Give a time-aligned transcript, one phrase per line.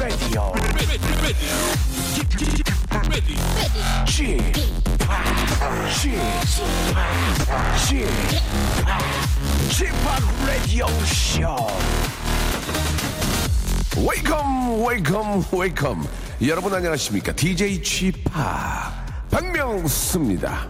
[0.00, 0.52] Radio.
[4.06, 4.54] Chip,
[9.68, 9.94] Chip,
[10.46, 11.68] Radio Show.
[13.98, 16.08] Welcome, welcome, welcome.
[16.40, 17.32] 여러분 안녕하십니까?
[17.32, 18.24] DJ Chip
[19.30, 20.66] 박명수입니다.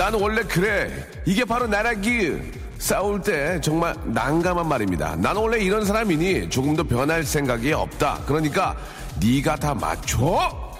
[0.00, 1.06] 나는 원래 그래.
[1.26, 2.32] 이게 바로 나라기.
[2.78, 5.14] 싸울 때 정말 난감한 말입니다.
[5.16, 8.20] 나는 원래 이런 사람이니 조금 더 변할 생각이 없다.
[8.24, 8.74] 그러니까
[9.22, 10.72] 네가 다 맞춰.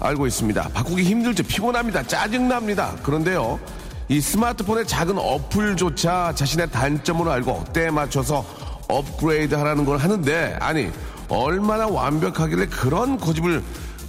[0.00, 0.70] 알고 있습니다.
[0.72, 1.42] 바꾸기 힘들죠.
[1.42, 2.04] 피곤합니다.
[2.04, 2.94] 짜증납니다.
[3.02, 3.60] 그런데요.
[4.08, 8.42] 이 스마트폰의 작은 어플조차 자신의 단점으로 알고 때에 맞춰서
[8.88, 10.90] 업그레이드 하라는 걸 하는데 아니
[11.28, 13.62] 얼마나 완벽하길래 그런 고집을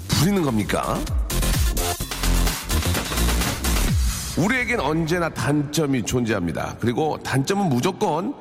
[0.08, 0.98] 부리는 겁니까?
[4.44, 6.76] 우리에겐 언제나 단점이 존재합니다.
[6.80, 8.34] 그리고 단점은 무조건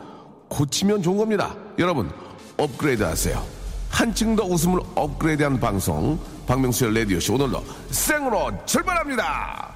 [0.49, 1.55] 고치면 좋은 겁니다.
[1.79, 2.11] 여러분,
[2.59, 3.45] 업그레이드 하세요.
[3.89, 7.35] 한층 더 웃음을 업그레이드하는 방송, 박명수의 라디오쇼.
[7.35, 9.71] 오늘도 생으로 출발합니다.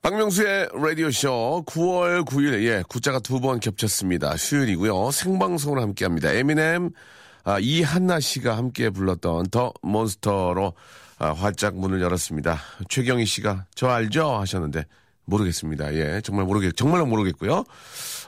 [0.00, 4.36] 박명수의 라디오쇼 9월 9일, 예, 구자가 두 번 겹쳤습니다.
[4.36, 5.10] 수요일이고요.
[5.10, 6.32] 생방송을 함께 합니다.
[6.32, 6.92] 에미넴,
[7.44, 10.72] 아, 이한나 씨가 함께 불렀던 더 몬스터로
[11.18, 12.58] 아, 활짝 문을 열었습니다.
[12.88, 14.38] 최경희 씨가 저 알죠?
[14.38, 14.86] 하셨는데
[15.24, 15.94] 모르겠습니다.
[15.94, 17.64] 예, 정말 모르겠, 정말로 모르겠고요.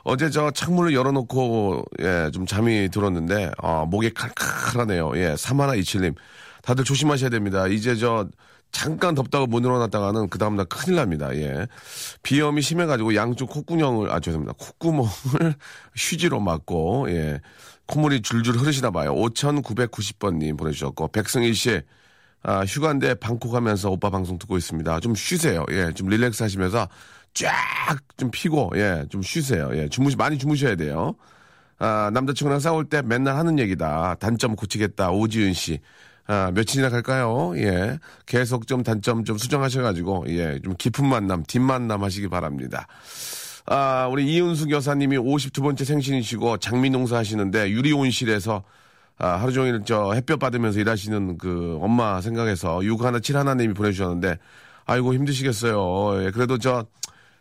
[0.03, 5.13] 어제 저 창문을 열어놓고 예, 좀 잠이 들었는데 아, 목이 칼칼하네요.
[5.17, 6.15] 예, 3127님
[6.63, 7.67] 다들 조심하셔야 됩니다.
[7.69, 8.29] 이제 저
[8.73, 11.35] 잠깐 덥다고 못 일어났다가는 그 다음날 큰일 납니다.
[11.35, 11.67] 예.
[12.23, 14.55] 비염이 심해가지고 양쪽 콧구멍을, 아, 죄송합니다.
[14.59, 15.55] 콧구멍을
[15.97, 17.41] 휴지로 막고, 예.
[17.87, 19.13] 콧물이 줄줄 흐르시나 봐요.
[19.15, 21.83] 5990번님 보내주셨고, 백승일 씨,
[22.43, 25.01] 아, 휴가인데 방콕 하면서 오빠 방송 듣고 있습니다.
[25.01, 25.65] 좀 쉬세요.
[25.71, 26.89] 예, 좀 릴렉스 하시면서
[27.35, 27.51] 쫙
[28.17, 29.71] 좀 피고, 예, 좀 쉬세요.
[29.75, 31.15] 예, 주무시, 많이 주무셔야 돼요.
[31.79, 34.17] 아, 남자친구랑 싸울 때 맨날 하는 얘기다.
[34.21, 35.11] 단점 고치겠다.
[35.11, 35.81] 오지은 씨.
[36.27, 37.53] 아, 며칠이나 갈까요?
[37.57, 37.99] 예.
[38.27, 42.87] 계속 좀 단점 좀 수정하셔가지고, 예, 좀 깊은 만남, 뒷만남 하시기 바랍니다.
[43.67, 48.65] 아, 우리 이은숙 여사님이 52번째 생신이시고 장미 농사 하시는데 유리온실에서
[49.21, 54.39] 아, 하루 종일 저 햇볕 받으면서 일하시는 그 엄마 생각해서 6171님이 보내주셨는데,
[54.87, 56.25] 아이고 힘드시겠어요.
[56.25, 56.87] 예, 그래도 저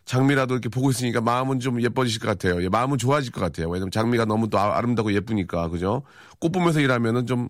[0.06, 2.62] 장미라도 이렇게 보고 있으니까 마음은 좀 예뻐지실 것 같아요.
[2.64, 3.70] 예, 마음은 좋아질 것 같아요.
[3.70, 6.02] 왜냐면 장미가 너무 또 아- 아름다고 예쁘니까, 그죠?
[6.40, 7.48] 꽃 보면서 일하면은 좀,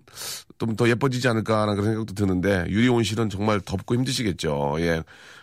[0.60, 4.76] 좀 더 예뻐지지 않을까라는 그런 생각도 드는데, 유리 온실은 정말 덥고 힘드시겠죠.
[4.80, 5.02] 예.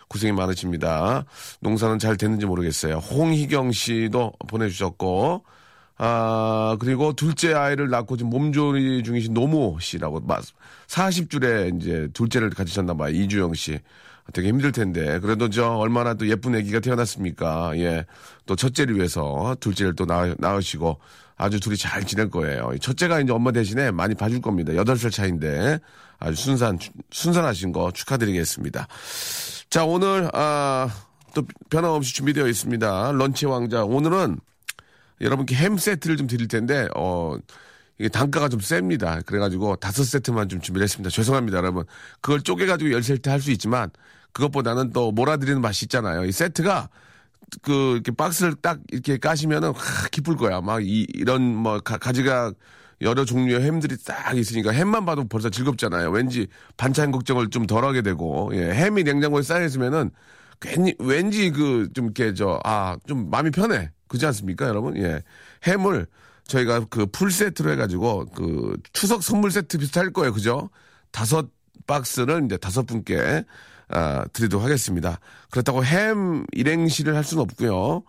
[0.09, 1.25] 고생이 많으십니다.
[1.59, 2.97] 농사는 잘 됐는지 모르겠어요.
[2.99, 5.43] 홍희경 씨도 보내주셨고,
[5.97, 10.21] 아, 그리고 둘째 아이를 낳고 지금 몸조리 중이신 노모 씨라고,
[10.87, 13.13] 40줄에 이제 둘째를 가지셨나봐요.
[13.13, 13.79] 이주영 씨.
[14.33, 15.19] 되게 힘들 텐데.
[15.19, 17.71] 그래도 저 얼마나 또 예쁜 아기가 태어났습니까.
[17.77, 18.05] 예.
[18.45, 20.99] 또 첫째를 위해서 둘째를 또 낳, 낳으시고
[21.37, 22.71] 아주 둘이 잘 지낼 거예요.
[22.81, 24.73] 첫째가 이제 엄마 대신에 많이 봐줄 겁니다.
[24.73, 25.79] 8살 차인데
[26.19, 26.77] 아주 순산,
[27.11, 28.87] 순산하신 거 축하드리겠습니다.
[29.69, 30.89] 자, 오늘, 아,
[31.33, 33.11] 또 변함없이 준비되어 있습니다.
[33.13, 33.83] 런치 왕자.
[33.83, 34.39] 오늘은
[35.21, 37.37] 여러분께 햄 세트를 좀 드릴 텐데, 어,
[37.99, 39.21] 이게 단가가 좀 셉니다.
[39.25, 41.09] 그래가지고 다섯 세트만 좀 준비를 했습니다.
[41.09, 41.85] 죄송합니다, 여러분.
[42.21, 43.89] 그걸 쪼개가지고 열 세트 할 수 있지만,
[44.33, 46.25] 그것보다는 또 몰아드리는 맛이 있잖아요.
[46.25, 46.89] 이 세트가,
[47.63, 50.61] 그, 이렇게 박스를 딱 이렇게 까시면은, 하, 기쁠 거야.
[50.61, 52.53] 막, 이, 이런, 뭐, 가, 가지가
[53.01, 56.09] 여러 종류의 햄들이 딱 있으니까 햄만 봐도 벌써 즐겁잖아요.
[56.11, 60.11] 왠지 반찬 걱정을 좀 덜 하게 되고, 예, 햄이 냉장고에 쌓여 있으면은,
[60.61, 63.91] 괜히, 왠지 그, 좀 이렇게 저, 아, 좀 마음이 편해.
[64.07, 64.97] 그지 않습니까, 여러분?
[64.97, 65.23] 예.
[65.65, 66.07] 햄을
[66.47, 70.33] 저희가 그 풀 세트로 해가지고 그 추석 선물 세트 비슷할 거예요.
[70.33, 70.69] 그죠?
[71.11, 71.49] 다섯
[71.87, 73.43] 박스를 이제 다섯 분께
[73.89, 75.19] 아, 드리도록 하겠습니다.
[75.49, 78.03] 그렇다고 햄 일행시를 할 수는 없고요.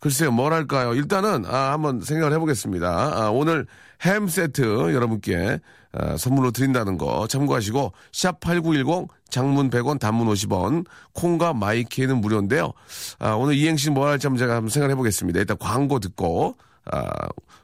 [0.00, 0.94] 글쎄요, 뭘 할까요?
[0.94, 2.88] 일단은 아, 한번 생각을 해보겠습니다.
[2.88, 3.66] 아, 오늘
[4.02, 5.60] 햄 세트 여러분께
[5.92, 10.84] 아, 선물로 드린다는 거 참고하시고 샵 8910 장문 100원 단문 50원
[11.14, 12.72] 콩과 마이키는 무료인데요.
[13.18, 15.40] 아, 오늘 이행시 뭐 할지 한번 제가 한번 생각해 보겠습니다.
[15.40, 17.10] 일단 광고 듣고 아,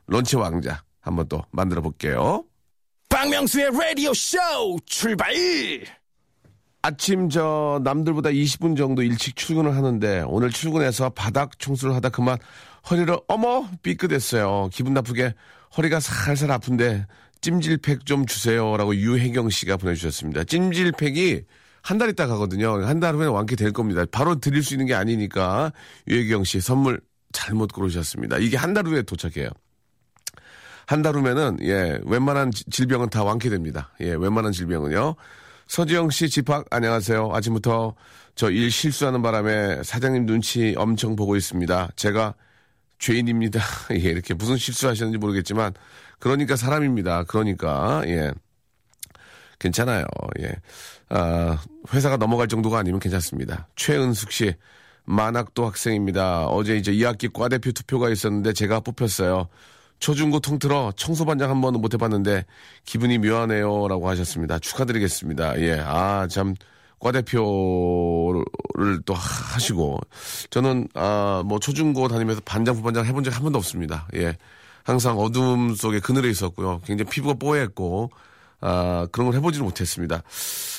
[0.06, 2.44] 런치 왕자 한번 또 만들어 볼게요.
[3.10, 4.38] 박명수의 라디오 쇼
[4.87, 5.34] 출발!
[6.82, 12.38] 아침 저 남들보다 20분 정도 일찍 출근을 하는데 오늘 출근해서 바닥 청소를 하다 그만
[12.90, 14.69] 허리를 어머 삐끗했어요.
[14.73, 15.34] 기분 나쁘게
[15.76, 17.06] 허리가 살살 아픈데
[17.40, 20.44] 찜질팩 좀 주세요라고 유혜경 씨가 보내주셨습니다.
[20.44, 21.43] 찜질팩이
[21.84, 22.84] 한 달 있다 가거든요.
[22.84, 24.05] 한 달 후에 완쾌 될 겁니다.
[24.11, 25.73] 바로 드릴 수 있는 게 아니니까
[26.08, 27.00] 유혜경 씨 선물
[27.32, 28.38] 잘못 고르셨습니다.
[28.38, 29.50] 이게 한 달 후에 도착해요.
[30.87, 33.93] 한 달 후면은 예 웬만한 지- 질병은 다 완쾌됩니다.
[34.00, 35.14] 예 웬만한 질병은요.
[35.72, 37.30] 서지영 씨 집합 안녕하세요.
[37.32, 37.94] 아침부터
[38.34, 41.92] 저 일 실수하는 바람에 사장님 눈치 엄청 보고 있습니다.
[41.96, 42.34] 제가
[42.98, 43.58] 죄인입니다.
[43.92, 45.72] 예, 이렇게 무슨 실수하셨는지 모르겠지만
[46.19, 47.24] 그러니까 사람입니다.
[47.24, 48.32] 그러니까 예.
[49.58, 50.04] 괜찮아요.
[50.40, 50.52] 예.
[51.08, 51.56] 아,
[51.94, 53.66] 회사가 넘어갈 정도가 아니면 괜찮습니다.
[53.74, 54.54] 최은숙 씨
[55.04, 56.48] 만학도 학생입니다.
[56.48, 59.48] 어제 이제 2학기 과대표 투표가 있었는데 제가 뽑혔어요.
[60.02, 62.44] 초중고 통틀어 청소반장 한 번은 못 해봤는데
[62.84, 63.87] 기분이 묘하네요.
[63.87, 64.58] 라고 하셨습니다.
[64.58, 65.60] 축하드리겠습니다.
[65.60, 65.78] 예.
[65.78, 66.56] 아, 참,
[66.99, 68.44] 과대표를
[69.06, 70.00] 또 하시고.
[70.50, 74.08] 저는, 아, 뭐 초중고 다니면서 반장, 부반장 해본 적 한 번도 없습니다.
[74.16, 74.37] 예.
[74.82, 76.81] 항상 어둠 속에 그늘에 있었고요.
[76.84, 78.10] 굉장히 피부가 뽀얗고,
[78.60, 80.25] 아, 그런 걸 해보지는 못했습니다.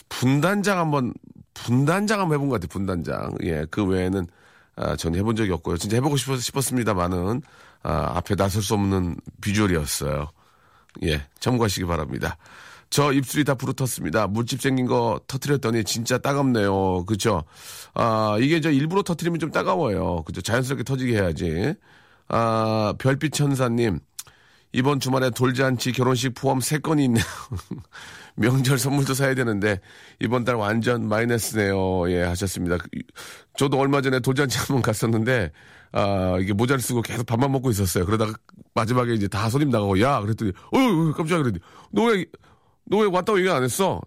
[0.09, 1.13] 분단장 한번,
[1.53, 2.67] 분단장 한번 해본 것 같아요.
[2.67, 3.35] 분단장.
[3.43, 3.65] 예.
[3.71, 4.27] 그 외에는,
[4.75, 5.77] 아, 전 해본 적이 없고요.
[5.77, 7.41] 진짜 해보고 싶었, 싶었습니다만은,
[7.83, 10.31] 아, 앞에 나설 수 없는 비주얼이었어요.
[11.03, 12.37] 예, 참고하시기 바랍니다.
[12.89, 14.29] 저 입술이 다 부르텄습니다.
[14.29, 17.05] 물집 생긴 거 터트렸더니 진짜 따갑네요.
[17.05, 17.43] 그쵸?
[17.95, 20.21] 아, 이게 저 일부러 터트리면 좀 따가워요.
[20.23, 20.41] 그죠?
[20.41, 21.73] 자연스럽게 터지게 해야지.
[22.27, 23.99] 아, 별빛 천사님.
[24.73, 27.23] 이번 주말에 돌잔치 결혼식 포함 3건이 있네요.
[28.35, 29.79] 명절 선물도 사야 되는데
[30.19, 32.09] 이번 달 완전 마이너스네요.
[32.11, 32.77] 예, 하셨습니다.
[33.57, 35.51] 저도 얼마 전에 돌잔치 한 번 갔었는데
[35.93, 38.05] 아, 이게 모자를 쓰고 계속 밥만 먹고 있었어요.
[38.05, 38.33] 그러다가
[38.73, 41.59] 마지막에 이제 다 손님 나가고 야 그랬더니 어휴 깜짝이야 그랬더니
[41.91, 42.25] 너 왜
[42.85, 44.01] 너 왜 왔다고 얘기 안 했어?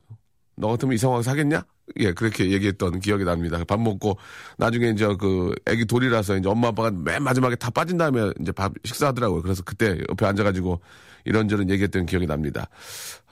[0.56, 1.62] 너 같으면 이 상황 사겠냐?
[2.00, 3.62] 예, 그렇게 얘기했던 기억이 납니다.
[3.67, 4.19] 밥 먹고
[4.59, 8.73] 나중에 이제 그 애기 돌이라서 이제 엄마 아빠가 맨 마지막에 다 빠진 다음에 이제 밥
[8.85, 9.41] 식사하더라고요.
[9.43, 10.81] 그래서 그때 옆에 앉아가지고
[11.25, 12.69] 이런저런 얘기했던 기억이 납니다.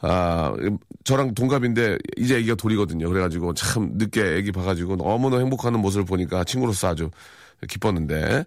[0.01, 0.55] 아,
[1.05, 3.09] 저랑 동갑인데 이제 애기가 돌이거든요.
[3.09, 7.11] 그래가지고 참 늦게 애기 봐가지고 너무나 행복하는 모습을 보니까 친구로서 아주
[7.69, 8.45] 기뻤는데,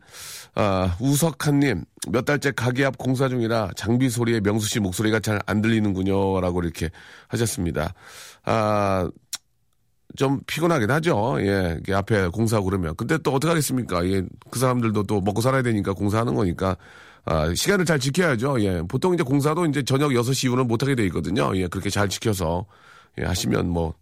[0.55, 5.61] 아, 우석한님, 몇 달째 가게 앞 공사 중이라 장비 소리에 명수 씨 목소리가 잘 안
[5.61, 6.41] 들리는군요.
[6.41, 6.89] 라고 이렇게
[7.27, 7.93] 하셨습니다.
[8.43, 9.09] 아,
[10.15, 11.37] 좀 피곤하긴 하죠.
[11.41, 12.95] 예, 앞에 공사하고 그러면.
[12.95, 14.05] 근데 또 어떡하겠습니까?
[14.07, 16.75] 예, 그 사람들도 또 먹고 살아야 되니까 공사하는 거니까.
[17.25, 18.61] 아, 시간을 잘 지켜야죠.
[18.63, 21.51] 예, 보통 이제 공사도 이제 저녁 6시 이후는 못하게 돼 있거든요.
[21.57, 22.65] 예, 그렇게 잘 지켜서,
[23.19, 23.93] 예, 하시면 뭐,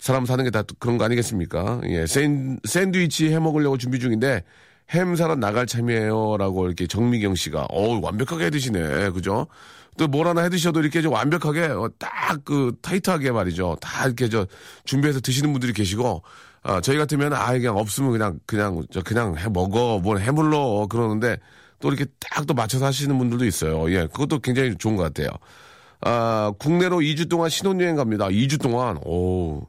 [0.00, 1.80] 사람 사는 게 다 그런 거 아니겠습니까?
[1.84, 4.42] 예, 샌, 샌드위치 해 먹으려고 준비 중인데
[4.90, 9.10] 햄 사러 나갈 참이에요라고 이렇게 정미경 씨가 어우 완벽하게 해 드시네.
[9.10, 9.46] 그죠?
[9.98, 13.76] 또 뭘 하나 해 드셔도 이렇게 좀 완벽하게 어, 딱그 타이트하게 말이죠.
[13.80, 14.46] 다 이렇게 저
[14.84, 16.22] 준비해서 드시는 분들이 계시고
[16.62, 21.36] 아, 저희 같으면 아 그냥 없으면 그냥 그냥 저 그냥 해 먹어 뭘 해물러 그러는데
[21.80, 23.90] 또 이렇게 딱 또 맞춰서 하시는 분들도 있어요.
[23.92, 25.28] 예, 그것도 굉장히 좋은 것 같아요.
[26.00, 28.28] 아, 국내로 2주 동안 신혼여행 갑니다.
[28.28, 28.96] 2주 동안.
[29.04, 29.66] 오.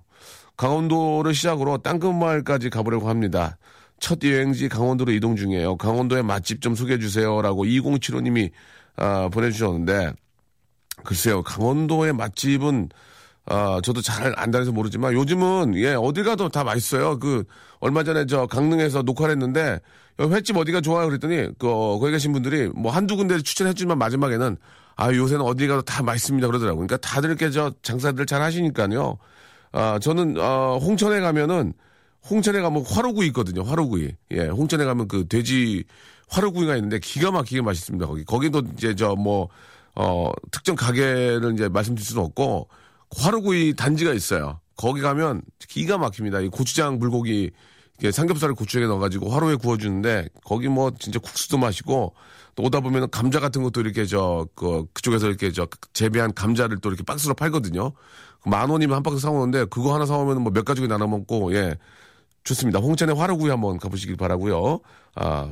[0.57, 3.57] 강원도를 시작으로 땅끝마을까지 가보려고 합니다.
[3.99, 5.77] 첫 여행지 강원도로 이동 중이에요.
[5.77, 8.51] 강원도의 맛집 좀 소개해 주세요라고 2075님이
[8.97, 10.13] 아, 보내주셨는데
[11.03, 12.89] 글쎄요 강원도의 맛집은
[13.45, 17.19] 아, 저도 잘 안 다녀서 모르지만 요즘은 예 어디 가도 다 맛있어요.
[17.19, 17.43] 그
[17.79, 19.79] 얼마 전에 저 강릉에서 녹화를 했는데
[20.19, 24.57] 횟집 어디가 좋아요 그랬더니 그 어, 거기 계신 분들이 뭐 한두 군데 추천해주지만 마지막에는
[24.95, 26.85] 아 요새는 어디 가도 다 맛있습니다 그러더라고요.
[26.85, 29.17] 그러니까 다들 이렇게 저 장사들 잘 하시니까요.
[29.71, 31.73] 아, 저는, 어, 홍천에 가면은,
[32.29, 33.63] 홍천에 가면 화로구이 있거든요.
[33.63, 34.11] 화로구이.
[34.31, 35.85] 예, 홍천에 가면 그 돼지
[36.29, 38.05] 화로구이가 있는데 기가 막히게 맛있습니다.
[38.05, 38.23] 거기.
[38.23, 39.49] 거기도 이제 저 뭐,
[39.95, 42.69] 어, 특정 가게를 이제 말씀드릴 수는 없고,
[43.17, 44.59] 화로구이 단지가 있어요.
[44.77, 46.41] 거기 가면 기가 막힙니다.
[46.41, 47.51] 이 고추장 불고기,
[48.11, 52.13] 삼겹살을 고추장에 넣어가지고 화로에 구워주는데, 거기 뭐 진짜 국수도 마시고,
[52.55, 56.89] 또 오다 보면 감자 같은 것도 이렇게 저, 그, 그쪽에서 이렇게 저 재배한 감자를 또
[56.89, 57.93] 이렇게 박스로 팔거든요.
[58.45, 61.75] 만 원이면 한 박스 사오는데 그거 하나 사오면 뭐 몇 가지고 나눠 먹고 예
[62.43, 62.79] 좋습니다.
[62.79, 64.79] 홍천의 화로구이 한번 가보시길 바라고요.
[65.15, 65.49] 아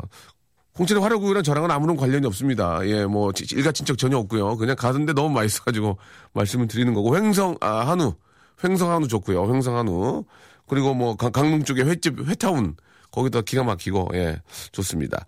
[0.77, 2.79] 홍천의 화로구이랑 저랑은 아무런 관련이 없습니다.
[2.87, 4.55] 예, 뭐 일가 친척 전혀 없고요.
[4.57, 5.97] 그냥 가는데 너무 맛있어가지고
[6.33, 8.15] 말씀을 드리는 거고 횡성 아 한우
[8.63, 9.53] 횡성 한우 좋고요.
[9.53, 10.23] 횡성 한우
[10.67, 12.75] 그리고 뭐 강, 강릉 쪽에 횟집 회타운
[13.11, 14.41] 거기도 기가 막히고 예
[14.71, 15.25] 좋습니다.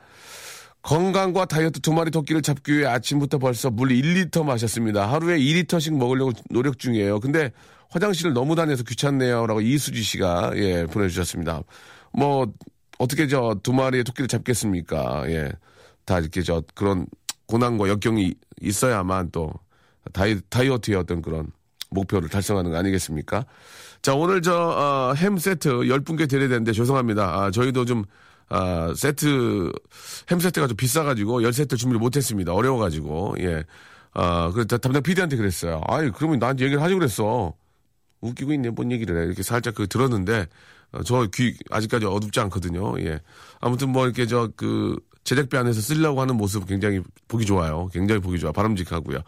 [0.83, 5.11] 건강과 다이어트 두 마리 토끼를 잡기 위해 아침부터 벌써 물 1리터 마셨습니다.
[5.11, 7.19] 하루에 2리터씩 먹으려고 노력 중이에요.
[7.19, 7.51] 근데
[7.89, 9.45] 화장실을 너무 다녀서 귀찮네요.
[9.47, 11.61] 라고 이수지 씨가, 예, 보내주셨습니다.
[12.13, 12.51] 뭐,
[12.97, 15.23] 어떻게 저 두 마리의 토끼를 잡겠습니까?
[15.27, 15.51] 예.
[16.05, 17.05] 다 이렇게 저 그런
[17.47, 19.51] 고난과 역경이 있어야만 또
[20.13, 21.47] 다이, 다이어트의 어떤 그런
[21.89, 23.45] 목표를 달성하는 거 아니겠습니까?
[24.01, 27.23] 자, 오늘 저, 어, 햄 세트 10분께 드려야 되는데 죄송합니다.
[27.43, 28.03] 아, 저희도 좀
[28.51, 29.72] 아, 세트,
[30.29, 32.53] 햄 세트가 좀 비싸가지고 열 세트 준비를 못했습니다.
[32.53, 33.63] 어려워가지고, 예.
[34.13, 35.81] 아, 그래서 담당 PD한테 그랬어요.
[35.88, 37.53] 아이, 그러면 나한테 얘기를 하지 그랬어.
[38.20, 39.25] 웃기고 있네, 뭔 얘기를 해.
[39.25, 40.48] 이렇게 살짝 그 들었는데,
[40.91, 43.00] 어, 저 귀, 아직까지 어둡지 않거든요.
[43.00, 43.22] 예.
[43.62, 47.88] 아무튼 뭐 이렇게 저 그, 제작비 안에서 쓰려고 하는 모습 굉장히 보기 좋아요.
[47.93, 48.51] 굉장히 보기 좋아.
[48.51, 49.20] 바람직하고요.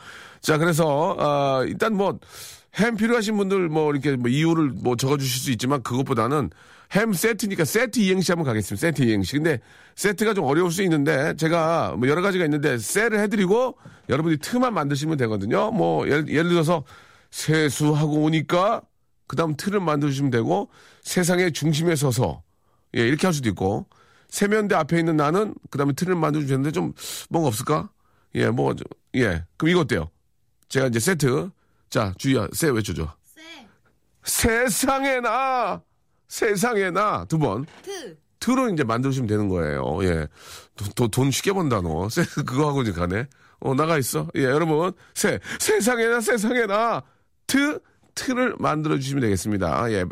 [0.42, 2.20] 자, 그래서, 아, 일단 뭐,
[2.76, 6.50] 햄 필요하신 분들 뭐 이렇게 뭐 이유를 뭐 적어주실 수 있지만 그것보다는
[6.94, 8.80] 햄 세트니까 세트 이행시 한번 가겠습니다.
[8.80, 9.34] 세트 이행시.
[9.34, 9.60] 근데
[9.96, 13.78] 세트가 좀 어려울 수 있는데 제가 뭐 여러 가지가 있는데 셀을 해드리고
[14.10, 15.72] 여러분이 틀만 만드시면 되거든요.
[15.72, 16.84] 뭐 예를, 예를 들어서
[17.32, 18.82] 세수하고 오니까
[19.28, 20.70] 그 다음 틀을 만들어주시면 되고
[21.02, 22.44] 세상의 중심에 서서
[22.96, 23.88] 예 이렇게 할 수도 있고
[24.30, 26.94] 세면대 앞에 있는 나는 그 다음에 틀을 만들어주셨는데 좀
[27.30, 27.90] 뭔가 없을까?
[28.36, 28.74] 예, 뭐,
[29.16, 29.46] 예.
[29.58, 30.10] 그럼 이거 어때요?
[30.70, 31.52] 제가 이제 세트.
[31.90, 33.16] 자, 주희야, 세 외쳐줘.
[34.24, 35.84] 세, 세상에 나!
[36.34, 37.26] 세상에나!
[37.26, 37.68] 두 번.
[37.84, 40.04] 트, 틀을 이제 만들어주시면 되는 거예요.
[40.04, 40.28] 예.
[40.76, 42.10] 돈, 돈, 돈 쉽게 번다, 너.
[42.10, 43.28] 세, 그거 하고 이제 가네.
[43.60, 44.28] 어, 나가 있어.
[44.36, 44.94] 예, 여러분.
[45.14, 47.04] 세, 세상에나, 세상에나.
[47.46, 47.80] 트,
[48.16, 49.92] 틀을 만들어주시면 되겠습니다.
[49.92, 50.06] 예.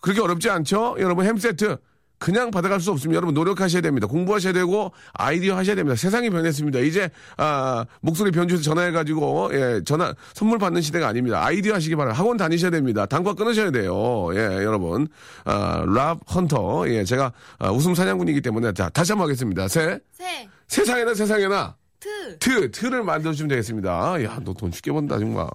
[0.00, 0.96] 그렇게 어렵지 않죠?
[0.98, 1.76] 여러분, 햄 세트.
[2.18, 3.16] 그냥 받아갈 수 없습니다.
[3.16, 4.06] 여러분 노력하셔야 됩니다.
[4.06, 5.96] 공부하셔야 되고 아이디어 하셔야 됩니다.
[5.96, 6.78] 세상이 변했습니다.
[6.80, 11.44] 이제 아, 목소리 변주해서 전화해가지고 예, 전화 선물 받는 시대가 아닙니다.
[11.44, 12.18] 아이디어 하시기 바랍니다.
[12.18, 13.06] 학원 다니셔야 됩니다.
[13.06, 14.28] 단과 끊으셔야 돼요.
[14.34, 15.08] 예, 여러분
[15.44, 19.68] 아, 랍 헌터 예, 제가 아, 웃음 사냥꾼이기 때문에 자 다시 한번 하겠습니다.
[19.68, 24.22] 세 세, 세상에나 세상에나 트, 트 틀을 만들어주시면 되겠습니다.
[24.24, 25.46] 야 너 돈 쉽게 번다 정말.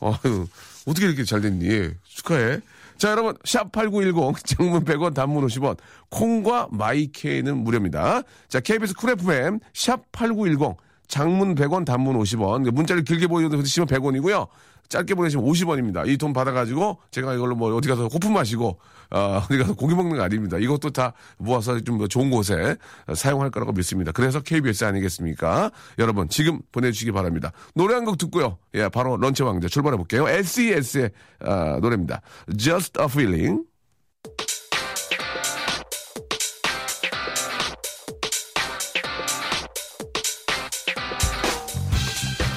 [0.00, 0.46] 어휴,
[0.86, 1.90] 어떻게 이렇게 잘 됐니?
[2.04, 2.60] 축하해.
[2.98, 5.78] 자, 여러분, 샵8910, 장문 100원, 단문 50원,
[6.10, 8.22] 콩과 마이케이는 무료입니다.
[8.48, 10.76] 자, KBS 쿨 FM, 샵8910,
[11.06, 12.70] 장문 100원, 단문 50원.
[12.70, 14.48] 문자를 길게 보내시면 100원이고요.
[14.88, 16.08] 짧게 보내시면 50원입니다.
[16.08, 18.78] 이 돈 받아가지고 제가 이걸로 뭐 어디 가서 호프 마시고,
[19.10, 20.56] 어, 어디 가서 고기 먹는 거 아닙니다.
[20.58, 22.76] 이것도 다 모아서 좀 좋은 곳에
[23.14, 24.12] 사용할 거라고 믿습니다.
[24.12, 25.70] 그래서 KBS 아니겠습니까?
[25.98, 27.52] 여러분, 지금 보내주시기 바랍니다.
[27.74, 28.56] 노래 한 곡 듣고요.
[28.74, 30.26] 예, 바로 런치 왕자 출발해 볼게요.
[30.28, 31.10] SES의
[31.44, 32.22] 어, 노래입니다.
[32.56, 33.62] Just a Feeling.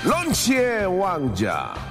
[0.04, 1.91] 런치의 왕자.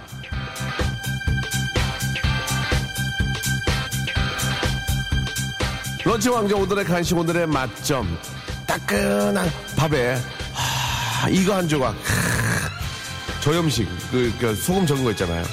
[6.11, 8.19] 런치 왕자 오늘의 간식 오늘의 맛점.
[8.67, 10.17] 따끈한 밥에
[10.53, 11.91] 하, 이거 한 조각.
[11.91, 15.45] 하, 저염식 그, 그 소금 적은 거 있잖아요.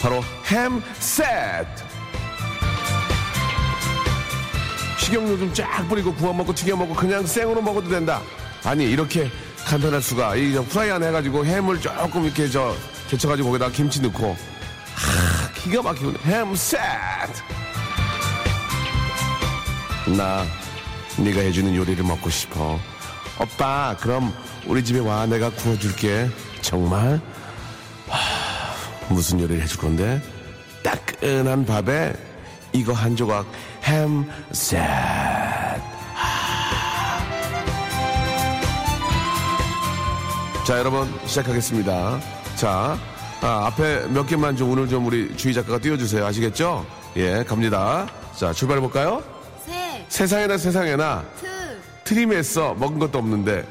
[0.00, 1.84] 바로 햄 세트
[5.00, 8.22] 식용유 좀 쫙 뿌리고 구워 먹고 튀겨 먹고 그냥 생으로 먹어도 된다.
[8.64, 9.30] 아니 이렇게
[9.66, 10.36] 간편할 수가.
[10.36, 12.74] 이 프라이 안에 해가지고 햄을 조금 이렇게 저
[13.10, 14.34] 데쳐가지고 거기다 김치 넣고.
[14.94, 17.55] 하, 기가 막히고 햄 세트
[20.06, 20.44] 나
[21.18, 22.78] 네가 해주는 요리를 먹고 싶어.
[23.40, 24.32] 오빠 그럼
[24.66, 26.28] 우리 집에 와 내가 구워줄게.
[26.60, 27.20] 정말?
[28.08, 30.22] 하, 무슨 요리를 해줄 건데?
[30.82, 32.14] 따끈한 밥에
[32.72, 33.46] 이거 한 조각
[33.84, 34.78] 햄 셋.
[40.64, 42.20] 자 여러분 시작하겠습니다.
[42.56, 42.98] 자
[43.42, 46.24] 아, 앞에 몇 개만 좀 오늘 좀 우리 주희 작가가 띄워주세요.
[46.24, 46.86] 아시겠죠?
[47.16, 48.06] 예 갑니다.
[48.36, 49.22] 자 출발해 볼까요?
[50.08, 51.46] 세, 세상에나 세상에나 트,
[52.04, 53.66] 트림했어 먹은 것도 없는데.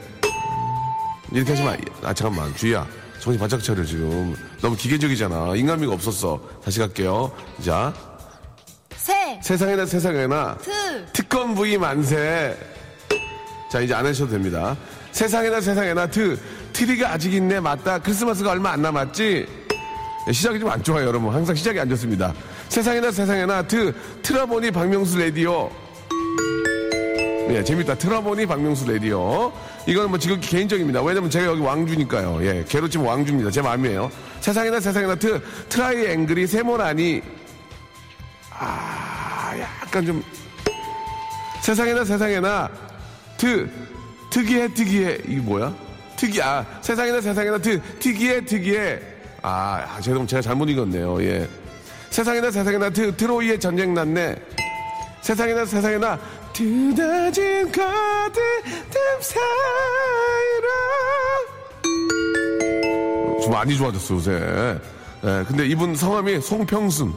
[1.32, 1.76] 이렇게 하지 마.
[2.08, 2.54] 아 잠깐만.
[2.56, 2.86] 주희야
[3.20, 4.36] 정신 바짝 차려 지금.
[4.62, 5.56] 너무 기계적이잖아.
[5.56, 6.40] 인간미가 없었어.
[6.64, 7.32] 다시 갈게요.
[7.64, 7.94] 자.
[8.96, 12.58] 세, 세상에나 세상에나 트, 특권 부위 만세.
[13.72, 14.76] 자 이제 안 하셔도 됩니다.
[15.12, 16.40] 세상에나 세상에나 트.
[16.74, 17.60] 트리가 아직 있네.
[17.60, 18.00] 맞다.
[18.00, 19.48] 크리스마스가 얼마 안 남았지?
[20.28, 21.34] 예, 시작이 좀 안 좋아요 여러분.
[21.34, 22.34] 항상 시작이 안 좋습니다.
[22.70, 23.94] 세상에나 세상에나 트.
[24.22, 25.70] 트라보니 박명수 레디오
[27.50, 27.96] 예, 재밌다.
[27.96, 29.52] 트라보니 박명수 레디오.
[29.86, 31.02] 이거는 뭐 지금 개인적입니다.
[31.04, 32.44] 왜냐면 제가 여기 왕주니까요.
[32.44, 33.52] 예, 개로 치면 왕주입니다.
[33.52, 34.12] 제 마음이에요.
[34.42, 37.22] 세상에나 세상에나 트, 트라이 앵글이 세모나니.
[38.52, 40.24] 아, 약간 좀.
[41.62, 42.70] 세상에나 세상에나
[43.38, 43.70] 트,
[44.32, 45.18] 특이해 특이해.
[45.28, 45.74] 이게 뭐야?
[46.16, 49.00] 특이, 아, 세상에나 세상에나 트, 특이해 특이해.
[49.44, 51.22] 아, 아 죄송, 제가 잘못 읽었네요.
[51.24, 51.48] 예.
[52.10, 54.36] 세상에나 세상에나 트, 트로이의 전쟁 났네.
[55.22, 56.20] 세상에나 세상에나
[56.56, 58.42] 두더진 거들
[59.20, 59.42] 사이로.
[63.44, 64.32] 좀 많이 좋아졌어 요새.
[65.24, 67.14] 예, 근데 이분 성함이 송평순.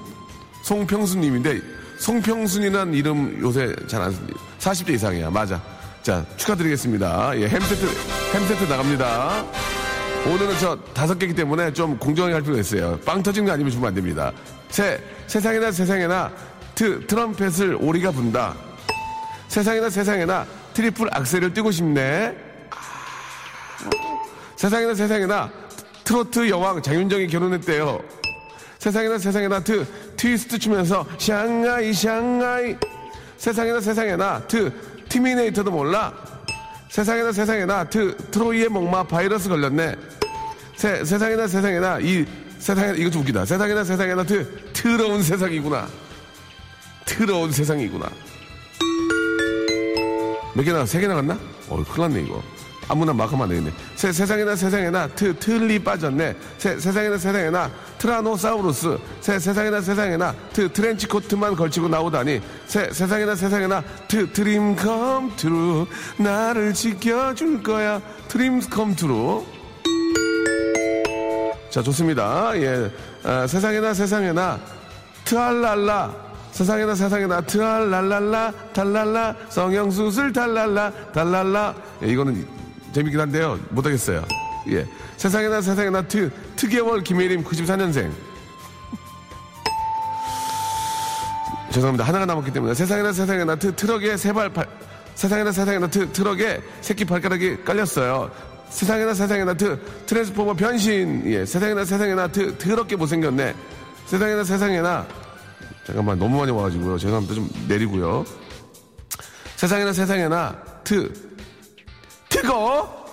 [0.62, 1.60] 송평순님인데
[2.00, 5.30] 송평순이란 이름 요새 잘 안 씁니다 40대 이상이야.
[5.30, 5.62] 맞아.
[6.02, 7.38] 자 축하드리겠습니다.
[7.38, 7.86] 예, 햄세트
[8.34, 9.44] 햄세트 나갑니다.
[10.26, 12.98] 오늘은 저 다섯 개기 때문에 좀 공정하게 할 필요가 있어요.
[13.04, 14.32] 빵 터진 거 아니면 주면 안 됩니다.
[14.68, 16.32] 세, 세상에나 세상에나
[16.74, 18.54] 트, 트럼펫을 오리가 분다.
[19.48, 22.36] 세상에나 세상에나 트리플 악셀을 뛰고 싶네.
[24.56, 25.50] 세상에나 세상에나
[26.04, 28.00] 트로트 여왕 장윤정이 결혼했대요.
[28.78, 29.86] 세상에나 세상에나 트,
[30.16, 32.76] 트위스트 추면서 샹하이 샹하이.
[33.36, 34.72] 세상에나 세상에나 트,
[35.08, 36.12] 티미네이터도 몰라.
[36.90, 39.94] 세상에나 세상에나 트, 트로이의 목마 바이러스 걸렸네.
[40.76, 42.24] 세, 세상에나 세상에나 이
[42.58, 43.44] 세상에 이거 좀 웃기다.
[43.44, 45.88] 세상에나 세상에나 트, 트러운 세상이구나.
[47.04, 48.08] 트러운 세상이구나.
[50.58, 50.86] 몇 개 나갔?
[50.88, 51.38] 세개 나 갔나?
[51.68, 52.42] 어, 큰일 났네, 이거.
[52.88, 53.70] 아무나 막 하면 안 되겠네.
[53.94, 56.34] 세, 세상에나 세상에나 트, 틀리 빠졌네.
[56.56, 58.98] 세, 세상에나 세상에나 트라노사우루스.
[59.20, 62.40] 세, 세상에나 세상에나 트, 트렌치 코트만 걸치고 나오다니.
[62.66, 65.86] 세, 세상에나 세상에나 트, Dream come true.
[66.16, 68.00] 나를 지켜줄 거야.
[68.26, 69.44] Dream come true.
[71.70, 72.50] 자, 좋습니다.
[72.56, 72.90] 예.
[73.22, 74.58] 아, 세상에나 세상에나
[75.24, 76.27] 트알랄라.
[76.52, 81.74] 세상에나 세상에나 트알랄랄라 달랄라 성형수술 달랄라 달랄라.
[82.02, 82.46] 예, 이거는
[82.92, 83.58] 재밌긴 한데요.
[83.70, 84.24] 못하겠어요.
[84.70, 84.86] 예.
[85.16, 88.10] 세상에나 세상에나 트 투개월 김예림 94년생.
[91.70, 92.04] 죄송합니다.
[92.04, 92.74] 하나가 남았기 때문에.
[92.74, 94.50] 세상에나 세상에나 트, 트럭에 세발
[95.14, 98.30] 세상에나 세상에나 트, 트럭에 새끼 발가락이 깔렸어요.
[98.70, 101.22] 세상에나 세상에나 트 트랜스포머 변신.
[101.26, 101.44] 예.
[101.44, 103.54] 세상에나 세상에나 트 더럽게 못생겼네.
[104.06, 105.06] 세상에나 세상에나
[105.88, 106.98] 잠깐만 너무 많이 와가지고요.
[106.98, 107.34] 죄송합니다.
[107.34, 108.22] 좀 내리고요.
[109.56, 111.10] 세상에나 세상에나 트
[112.28, 113.06] 트거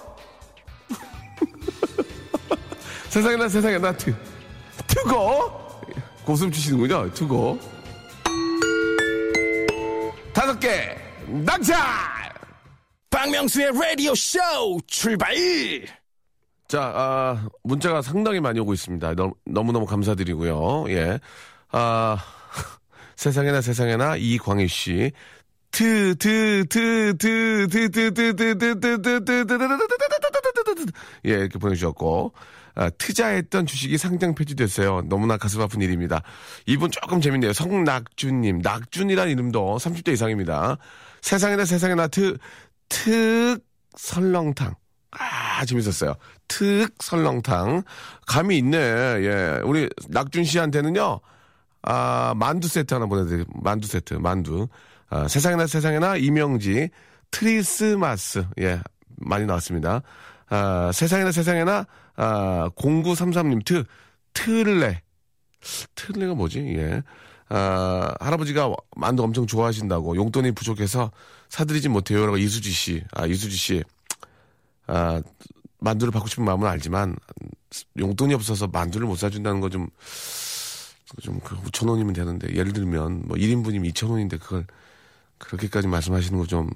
[3.07, 4.13] 세상에나 세상에나 트
[4.87, 5.81] 트거
[6.25, 7.13] 고숨 치시는군요.
[7.13, 7.57] 트거
[10.33, 11.77] 다섯 개 낙찰
[13.09, 14.37] 박명수의 라디오 쇼
[14.85, 15.33] 출발!
[16.67, 19.15] 자, 아, 문자가 상당히 많이 오고 있습니다.
[19.15, 20.89] 너, 너무너무 감사드리고요.
[20.89, 21.19] 예.
[21.71, 22.17] 아,
[23.15, 25.11] 세상에나 세상에나 이광희 씨.
[25.71, 30.91] 트, 트, 트, 트, 트, 트, 트, 트, 트, 트, 트, 트, 트, 트,
[31.25, 32.33] 예, 이렇게 보내주셨고.
[32.75, 35.03] 아, 투자했던 주식이 상장 폐지됐어요.
[35.07, 36.21] 너무나 가슴 아픈 일입니다.
[36.65, 37.53] 이분 조금 재밌네요.
[37.53, 38.59] 성낙준님.
[38.59, 40.77] 낙준이라는 이름도 30대 이상입니다.
[41.21, 42.37] 세상에나 세상에나 트,
[42.89, 43.59] 특
[43.97, 44.75] 설렁탕.
[45.11, 46.15] 아, 재밌었어요.
[46.49, 47.83] 특 설렁탕.
[48.27, 48.77] 감이 있네.
[48.77, 49.59] 예.
[49.63, 51.21] 우리 낙준 씨한테는요.
[51.87, 53.45] 아, 만두 세트 하나 보내드릴게요.
[53.61, 54.67] 만두 세트, 만두.
[55.09, 56.89] 아, 세상에나 세상에나 이명지,
[57.29, 58.45] 트리스마스.
[58.59, 58.81] 예,
[59.17, 60.01] 많이 나왔습니다.
[60.49, 63.83] 아, 세상에나 세상에나, 아, 0933님, 트,
[64.33, 65.01] 트레.
[65.93, 66.59] 트레가 뭐지?
[66.75, 67.03] 예.
[67.49, 71.11] 아, 할아버지가 만두 엄청 좋아하신다고 용돈이 부족해서
[71.49, 72.25] 사드리지 못해요.
[72.25, 73.03] 라고 이수지 씨.
[73.13, 73.83] 아, 이수지 씨.
[74.87, 75.21] 아,
[75.79, 77.15] 만두를 받고 싶은 마음은 알지만
[77.99, 79.87] 용돈이 없어서 만두를 못 사준다는 거 좀
[81.21, 84.65] 좀 5천 그 원이면 되는데 예를 들면 뭐 1인분이면 2천 원인데 그걸
[85.37, 86.69] 그렇게까지 말씀하시는 거 좀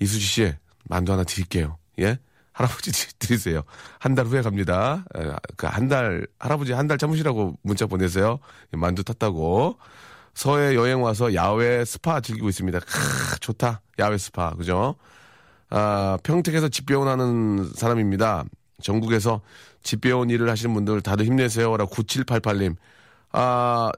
[0.00, 0.52] 이수지 씨
[0.84, 1.78] 만두 하나 드릴게요.
[2.00, 2.18] 예?
[2.52, 3.62] 할아버지 드리세요.
[3.98, 5.04] 한 달 후에 갑니다.
[5.56, 8.38] 그 한 달 할아버지 한 달 참으시라고 문자 보내세요.
[8.72, 9.78] 만두 탔다고.
[10.34, 12.80] 서해 여행 와서 야외 스파 즐기고 있습니다.
[12.80, 13.82] 크, 좋다.
[14.00, 14.50] 야외 스파.
[14.54, 14.96] 그죠?
[15.70, 18.44] 아, 평택에서 집배원 하는 사람입니다.
[18.82, 19.40] 전국에서
[19.84, 21.76] 집배원 일을 하시는 분들 다들 힘내세요.
[21.76, 22.74] 라고 9788님.
[23.36, 23.90] 아,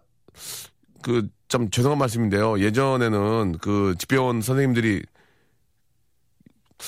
[1.03, 2.59] 그, 참 죄송한 말씀인데요.
[2.59, 5.03] 예전에는 그 집배원 선생님들이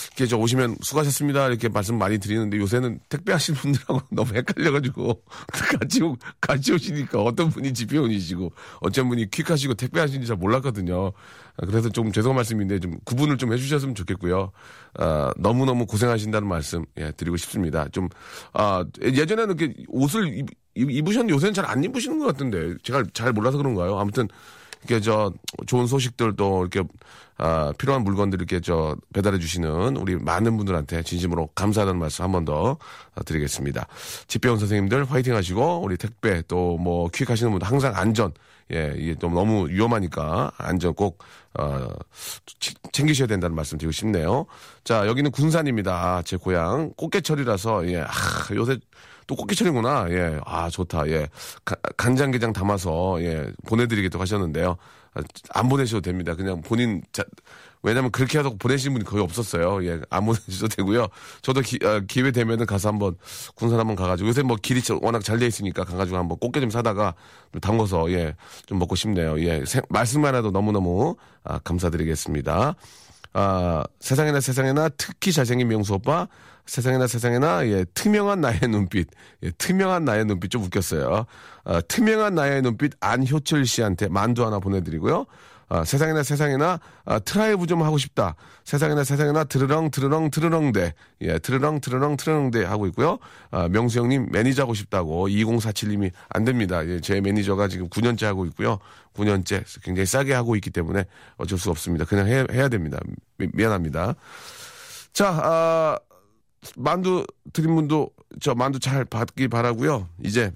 [0.08, 1.48] 이렇게 저 오시면 수고하셨습니다.
[1.48, 5.22] 이렇게 말씀 많이 드리는데 요새는 택배 하시는 분들하고 너무 헷갈려가지고
[5.78, 11.12] 같이, 오, 같이 오시니까 어떤 분이 집배원이시고 어떤 분이 퀵하시고 택배 하시는지 잘 몰랐거든요.
[11.56, 14.52] 아, 그래서 좀 죄송한 말씀인데 좀 구분을 좀 해주셨으면 좋겠고요.
[14.94, 17.88] 아, 너무 너무 고생하신다는 말씀 예, 드리고 싶습니다.
[17.88, 18.08] 좀,
[18.52, 20.46] 아, 예전에는 이렇게 옷을 입,
[20.78, 23.98] 입으셨는데 요새는 잘 안 입으시는 것 같은데 제가 잘 몰라서 그런가요?
[23.98, 24.28] 아무튼
[24.88, 25.32] 이렇게 저
[25.66, 26.88] 좋은 소식들도 이렇게
[27.36, 32.44] 아, 필요한 물건들 이렇게 저 배달해 주시는 우리 많은 분들한테 진심으로 감사하다는 말씀 한 번
[32.44, 32.78] 더
[33.26, 33.86] 드리겠습니다.
[34.28, 38.32] 집배원 선생님들 화이팅 하시고 우리 택배 또 뭐 퀵 하시는 분들 항상 안전
[38.72, 41.18] 예, 이게 좀 너무 위험하니까 안전 꼭
[41.58, 41.88] 어,
[42.92, 44.46] 챙기셔야 된다는 말씀 드리고 싶네요.
[44.84, 46.22] 자, 여기는 군산입니다.
[46.24, 48.08] 제 고향 꽃게철이라서 예, 아,
[48.54, 48.78] 요새
[49.28, 50.06] 또 꽃게철이구나.
[50.10, 50.40] 예.
[50.44, 51.06] 아, 좋다.
[51.08, 51.28] 예.
[51.64, 53.52] 가, 간장게장 담아서, 예.
[53.68, 54.76] 보내드리겠다고 하셨는데요.
[55.14, 56.34] 아, 안 보내셔도 됩니다.
[56.34, 57.22] 그냥 본인, 자,
[57.82, 59.84] 왜냐면 그렇게 하고 보내신 분이 거의 없었어요.
[59.84, 60.00] 예.
[60.08, 61.08] 안 보내셔도 되고요.
[61.42, 63.16] 저도 기, 아, 기회 되면은 가서 한번
[63.54, 67.14] 군산 한번 가가지고 요새 뭐 길이 워낙 잘 돼 있으니까 가가지고 한번 꽃게 좀 사다가
[67.52, 68.34] 좀 담궈서, 예.
[68.64, 69.38] 좀 먹고 싶네요.
[69.40, 69.62] 예.
[69.66, 72.74] 세, 말씀만 해도 너무너무, 아, 감사드리겠습니다.
[73.34, 76.26] 아, 세상에나 세상에나 특히 잘생긴 명수 오빠,
[76.68, 79.08] 세상에나 세상에나 예, 투명한 나의 눈빛,
[79.42, 81.24] 예, 투명한 나의 눈빛 좀 웃겼어요.
[81.64, 85.24] 아, 투명한 나의 눈빛 안효철 씨한테 만두 하나 보내드리고요.
[85.70, 88.36] 아, 세상에나 세상에나 아, 드라이브 좀 하고 싶다.
[88.64, 93.18] 세상에나 세상에나 드르렁 드르렁 드르렁대 예 드르렁 드르렁 드르렁대 하고 있고요.
[93.50, 96.86] 아, 명수 형님 매니저 하고 싶다고 2047님이 안 됩니다.
[96.86, 98.78] 예, 제 매니저가 지금 9년째 하고 있고요.
[99.14, 101.04] 9년째 굉장히 싸게 하고 있기 때문에
[101.38, 102.04] 어쩔 수 없습니다.
[102.04, 102.98] 그냥 해, 해야 됩니다.
[103.38, 104.14] 미, 미안합니다.
[105.12, 105.98] 자, 아,
[106.76, 110.52] 만두 드린 분도 저 만두 잘 받길 바라고요 이제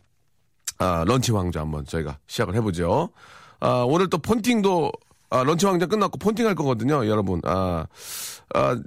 [0.78, 3.10] 아, 런치 왕자 한번 저희가 시작을 해보죠.
[3.60, 4.90] 아, 오늘 또 폰팅도
[5.30, 7.40] 아, 런치 왕자 끝났고 폰팅 할 거거든요, 여러분.
[7.44, 7.86] 아,
[8.54, 8.80] 아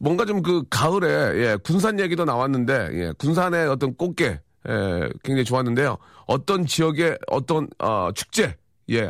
[0.00, 1.06] 뭔가 좀 그 가을에
[1.44, 5.98] 예, 군산 얘기도 나왔는데 예, 군산의 어떤 꽃게 예, 굉장히 좋았는데요.
[6.26, 8.56] 어떤 지역의 어떤 어, 축제
[8.90, 9.08] 예,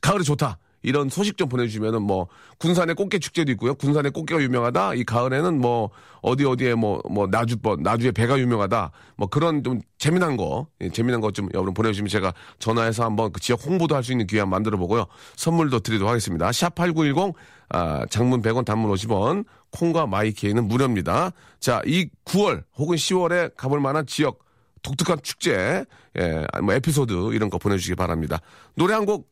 [0.00, 0.58] 가을에 좋다.
[0.82, 3.74] 이런 소식 좀 보내주시면은 뭐 군산의 꽃게 축제도 있고요.
[3.74, 4.94] 군산의 꽃게가 유명하다.
[4.94, 5.90] 이 가을에는 뭐
[6.22, 8.90] 어디 어디에 뭐 뭐 나주 뭐 나주에 배가 유명하다.
[9.16, 13.64] 뭐 그런 좀 재미난 거 예, 재미난 거좀 여러분 보내주시면 제가 전화해서 한번 그 지역
[13.66, 15.06] 홍보도 할 수 있는 기회 한번 만들어 보고요.
[15.36, 16.50] 선물도 드리도록 하겠습니다.
[16.52, 17.34] 샵 #8910
[17.74, 21.30] 아, 장문 100원, 단문 50원, 콩과 마이케이는 무료입니다.
[21.58, 24.40] 자, 이 9월 혹은 10월에 가볼 만한 지역
[24.82, 25.84] 독특한 축제,
[26.18, 28.40] 예, 뭐 에피소드 이런 거 보내주시기 바랍니다.
[28.74, 29.31] 노래 한 곡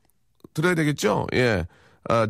[0.55, 1.27] 들어야 되겠죠?
[1.35, 1.67] 예.
[2.09, 2.27] 아,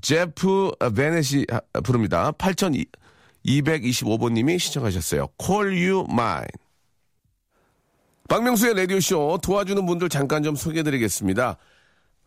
[0.00, 1.46] 제프 베넷이
[1.84, 2.32] 부릅니다.
[2.32, 5.28] 8225번님이 신청하셨어요.
[5.40, 6.48] Call You Mine.
[8.28, 11.56] 박명수의 라디오쇼 도와주는 분들 잠깐 좀 소개해드리겠습니다.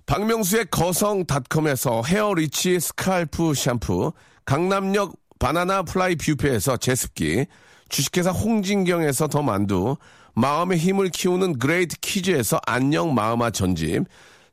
[0.06, 4.14] 박명수의 거성닷컴에서 헤어리치 scalp 샴푸,
[4.46, 7.46] 강남역 바나나 플라이 뷰페에서 제습기,
[7.90, 9.98] 주식회사 홍진경에서 더 만두,
[10.36, 14.06] 마음의 힘을 키우는 그레이트 키즈에서 안녕 마음아 전집,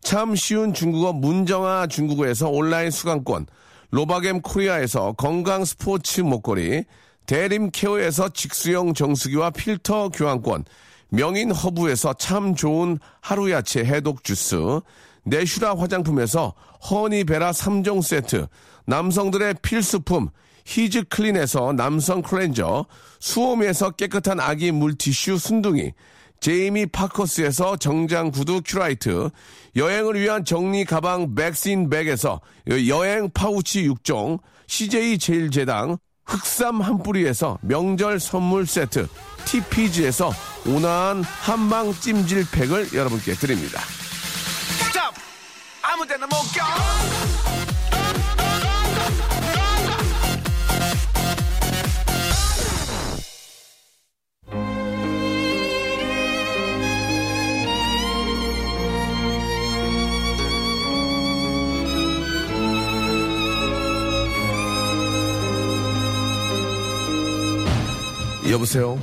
[0.05, 3.47] 참 쉬운 중국어 문정아 중국어에서 온라인 수강권,
[3.90, 6.85] 로바겜 코리아에서 건강 스포츠 목걸이,
[7.25, 10.67] 대림 케어에서 직수형 정수기와 필터 교환권,
[11.09, 14.57] 명인 허브에서 참 좋은 하루 야채 해독 주스,
[15.25, 16.53] 내슈라 화장품에서
[16.90, 18.47] 허니베라 3종 세트,
[18.85, 20.29] 남성들의 필수품
[20.67, 22.85] 히즈 클린에서 남성 클렌저,
[23.21, 25.93] 수오미에서 깨끗한 아기 물티슈 순둥이,
[26.40, 29.31] 제이미 파커스에서 정장 구두 큐라이트,
[29.77, 32.40] 여행을 위한 정리 가방 백신 백에서
[32.88, 39.09] 여행 파우치 6종, CJ 제일제당, 흑삼 한 뿌리에서 명절 선물 세트,
[39.47, 40.33] TPG에서
[40.66, 43.81] 온화한 한방 찜질팩을 여러분께 드립니다.
[45.94, 47.63] 아무 데나 못 껴.
[68.55, 68.97] 여보세요?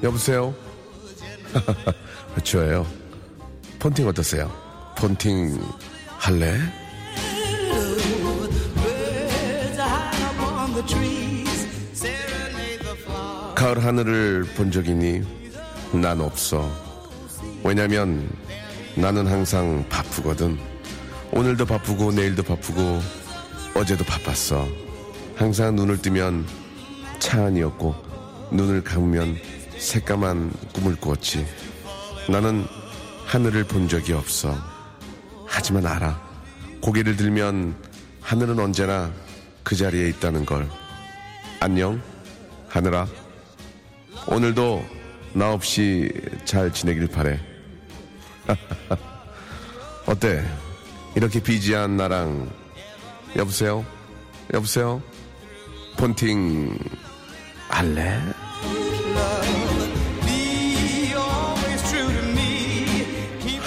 [0.00, 0.54] 여보세요?
[2.44, 2.86] 저예요.
[3.80, 4.48] 폰팅 어떠세요?
[4.96, 5.60] 폰팅
[6.06, 6.56] 할래?
[13.56, 15.22] 가을 하늘을 본 적이니
[16.00, 16.70] 난 없어.
[17.64, 18.30] 왜냐면
[18.94, 20.60] 나는 항상 바쁘거든.
[21.32, 23.00] 오늘도 바쁘고 내일도 바쁘고
[23.74, 24.68] 어제도 바빴어.
[25.34, 26.46] 항상 눈을 뜨면
[27.18, 28.05] 차 안이었고
[28.50, 29.36] 눈을 감으면
[29.78, 31.46] 새까만 꿈을 꾸었지.
[32.28, 32.66] 나는
[33.26, 34.56] 하늘을 본 적이 없어.
[35.46, 36.20] 하지만 알아.
[36.80, 37.76] 고개를 들면
[38.20, 39.12] 하늘은 언제나
[39.62, 40.68] 그 자리에 있다는 걸.
[41.60, 42.00] 안녕,
[42.68, 43.06] 하늘아.
[44.28, 44.84] 오늘도
[45.32, 46.10] 나 없이
[46.44, 47.40] 잘 지내길 바래.
[50.06, 50.44] 어때?
[51.14, 52.50] 이렇게 비지한 나랑
[53.36, 53.84] 여보세요?
[54.52, 55.02] 여보세요?
[55.96, 56.78] 폰팅
[57.68, 58.20] 할래?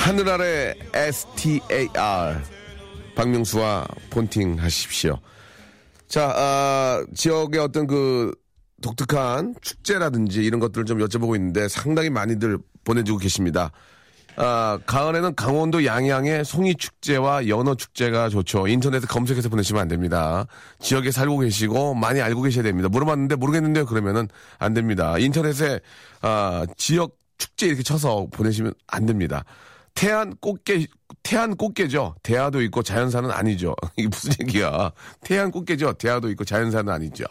[0.09, 2.41] 하늘 아래 STAR
[3.13, 5.19] 박명수와 폰팅 하십시오.
[6.07, 8.33] 자, 아, 지역의 어떤 그
[8.81, 13.71] 독특한 축제라든지 이런 것들을 좀 여쭤보고 있는데 상당히 많이들 보내주고 계십니다.
[14.35, 18.67] 아, 가을에는 강원도 양양의 송이축제와 연어축제가 좋죠.
[18.67, 20.47] 인터넷에 검색해서 보내시면 안 됩니다.
[20.79, 22.89] 지역에 살고 계시고 많이 알고 계셔야 됩니다.
[22.89, 23.85] 물어봤는데 모르겠는데요.
[23.85, 25.19] 그러면은 안 됩니다.
[25.19, 25.79] 인터넷에,
[26.23, 29.45] 아, 지역 축제 이렇게 쳐서 보내시면 안 됩니다.
[29.95, 30.87] 태안 꽃게,
[31.23, 32.15] 태안 꽃게죠.
[32.23, 33.75] 대하도 있고 자연산은 아니죠.
[33.97, 34.91] 이게 무슨 얘기야.
[35.21, 35.93] 태안 꽃게죠.
[35.93, 37.25] 대하도 있고 자연산은 아니죠.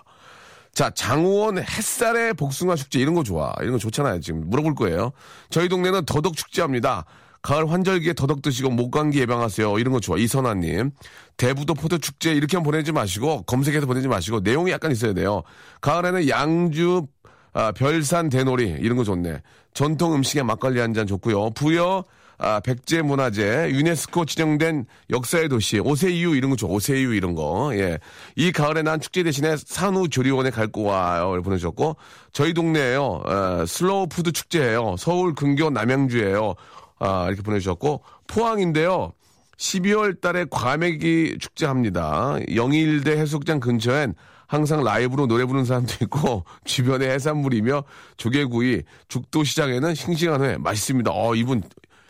[0.74, 3.52] 자, 장우원 햇살의 복숭아 축제 이런 거 좋아.
[3.60, 4.20] 이런 거 좋잖아요.
[4.20, 5.12] 지금 물어볼 거예요.
[5.50, 7.04] 저희 동네는 더덕 축제합니다.
[7.40, 9.78] 가을 환절기에 더덕 드시고 목감기 예방하세요.
[9.78, 10.18] 이런 거 좋아.
[10.18, 10.90] 이선아님.
[11.36, 15.42] 대부도 포도 축제 이렇게 만 보내지 마시고 검색해서 보내지 마시고 내용이 약간 있어야 돼요.
[15.80, 17.06] 가을에는 양주
[17.54, 19.40] 아, 별산 대놀이 이런 거 좋네.
[19.72, 21.50] 전통 음식에 막걸리 한 잔 좋고요.
[21.50, 22.04] 부여
[22.38, 26.70] 아, 백제 문화재, 유네스코 지정된 역사의 도시, 오세이유 이런 거 좋아.
[26.70, 27.70] 오세이유 이런 거.
[27.74, 27.98] 예.
[28.36, 31.42] 이 가을에 난 축제 대신에 산후조리원에 갈 거예요.
[31.42, 31.96] 보내주셨고,
[32.32, 33.02] 저희 동네에요.
[33.02, 34.94] 어, 슬로우 푸드 축제예요.
[34.98, 36.54] 서울 근교 남양주예요.
[37.00, 39.12] 아, 이렇게 보내주셨고, 포항인데요.
[39.56, 42.36] 12월 달에 과메기 축제 합니다.
[42.54, 44.14] 영일대 해수욕장 근처엔
[44.46, 47.84] 항상 라이브로 노래 부르는 사람도 있고 주변에 해산물이며
[48.16, 51.10] 조개구이, 죽도 시장에는 싱싱한 회 맛있습니다.
[51.12, 51.62] 어 이분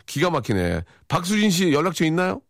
[0.09, 0.81] 기가 막히네.
[1.07, 2.41] 박수진 씨 연락처 있나요?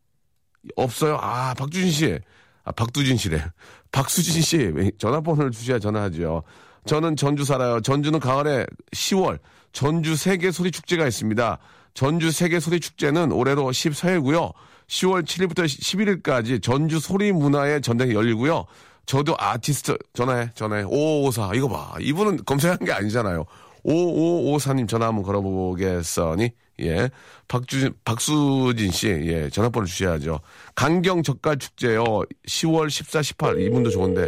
[0.77, 1.17] 없어요.
[1.21, 2.17] 아 박주진 씨,
[2.63, 3.43] 아 박두진 씨래.
[3.91, 6.43] 박수진 씨 전화번호를 주셔야 전화하죠.
[6.85, 7.81] 저는 전주 살아요.
[7.81, 9.39] 전주는 가을에 10월
[9.73, 11.57] 전주 세계 소리 축제가 있습니다.
[11.93, 14.53] 전주 세계 소리 축제는 올해로 14회고요.
[14.87, 18.65] 10월 7일부터 11일까지 전주 소리 문화의 전당이 열리고요.
[19.05, 23.43] 저도 아티스트 전화해 전화해 5554 이거 봐 이분은 검색한 게 아니잖아요
[23.83, 27.09] 5554님 전화 한번 걸어보겠어니 예.
[27.47, 30.39] 박주진 박수진 씨 예 전화번호 주셔야죠.
[30.75, 32.03] 강경 젓갈 축제요.
[32.47, 34.27] 10월 14, 18 이분도 좋은데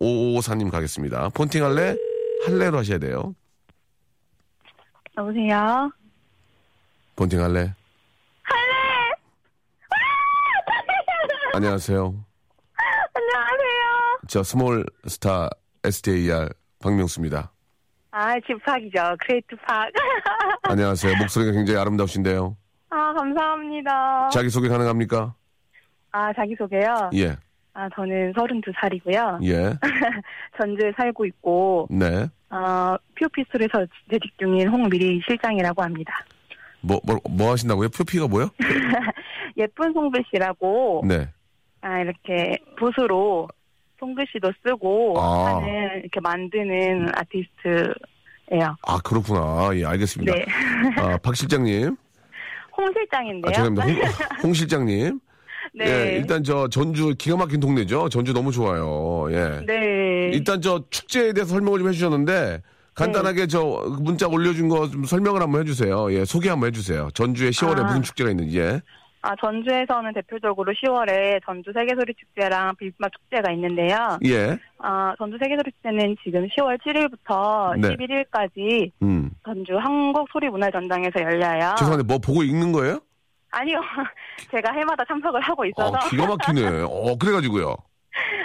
[0.00, 1.28] 5554님 가겠습니다.
[1.30, 1.96] 폰팅 할래?
[2.46, 3.34] 할래로 하셔야 돼요.
[5.16, 5.90] 여보세요?
[7.16, 7.74] 폰팅 할래?
[11.54, 12.24] 안녕하세요.
[13.14, 14.18] 안녕하세요.
[14.28, 15.50] 저 small star
[15.84, 16.48] STAR
[16.78, 17.51] 박명수입니다
[18.14, 19.16] 아, G-Park이죠.
[19.20, 19.90] Great Park.
[20.64, 22.54] 안녕하세요 목소리가 굉장히 아름다우신데요
[22.90, 24.28] 아, 감사합니다.
[24.28, 25.34] 자기소개 가능합니까?
[26.10, 27.10] 아, 자기소개요?
[27.14, 27.36] 예,
[27.72, 29.42] 아, 저는 32살이고요.
[29.46, 29.78] 예,
[30.60, 32.26] 전주에 살고 있고, 네.
[32.50, 36.12] 어, 피오피스에서 재직 중인 홍미리 실장이라고 합니다.
[36.82, 37.88] 뭐, 뭐, 뭐 하신다고요?
[37.88, 38.50] 표피가 뭐요?
[39.56, 41.28] 예쁜 송글씨라고, 네.
[41.80, 43.48] 아, 이렇게 붓으로
[44.06, 45.56] 송글씨도 쓰고 아.
[45.56, 48.76] 하는, 이렇게 만드는 아티스트예요.
[48.82, 49.70] 아, 그렇구나.
[49.74, 50.34] 예, 알겠습니다.
[50.34, 50.44] 네.
[50.96, 51.96] 아, 박 실장님.
[52.76, 53.50] 홍 실장인데요.
[53.50, 53.84] 아, 죄송합니다.
[53.86, 53.96] 홍,
[54.42, 55.20] 홍 실장님.
[55.74, 55.84] 네.
[55.86, 58.08] 예, 일단 저 전주 기가 막힌 동네죠.
[58.08, 59.28] 전주 너무 좋아요.
[59.30, 59.64] 예.
[59.64, 60.30] 네.
[60.34, 62.60] 일단 저 축제에 대해서 설명을 좀 해주셨는데,
[62.94, 63.62] 간단하게 저
[64.02, 66.12] 문자 올려준 거 좀 설명을 한번 해주세요.
[66.12, 67.08] 예, 소개 한번 해주세요.
[67.14, 67.84] 전주에 10월에 아.
[67.84, 68.58] 무슨 축제가 있는지.
[68.58, 68.80] 예.
[69.24, 74.18] 아, 전주에서는 대표적으로 10월에 전주 세계소리 축제랑 비빔밥 축제가 있는데요.
[74.26, 74.58] 예.
[74.78, 77.94] 아, 전주 세계소리 축제는 지금 10월 7일부터 네.
[77.96, 79.30] 11일까지 음.
[79.44, 81.74] 전주 한국 소리 문화 전당에서 열려요.
[81.78, 82.98] 죄송한데 뭐 보고 읽는 거예요?
[83.52, 83.80] 아니요.
[84.50, 86.82] 제가 해마다 참석을 하고 있어서 아, 기가 막히네.
[86.90, 87.76] 어, 그래가지고요.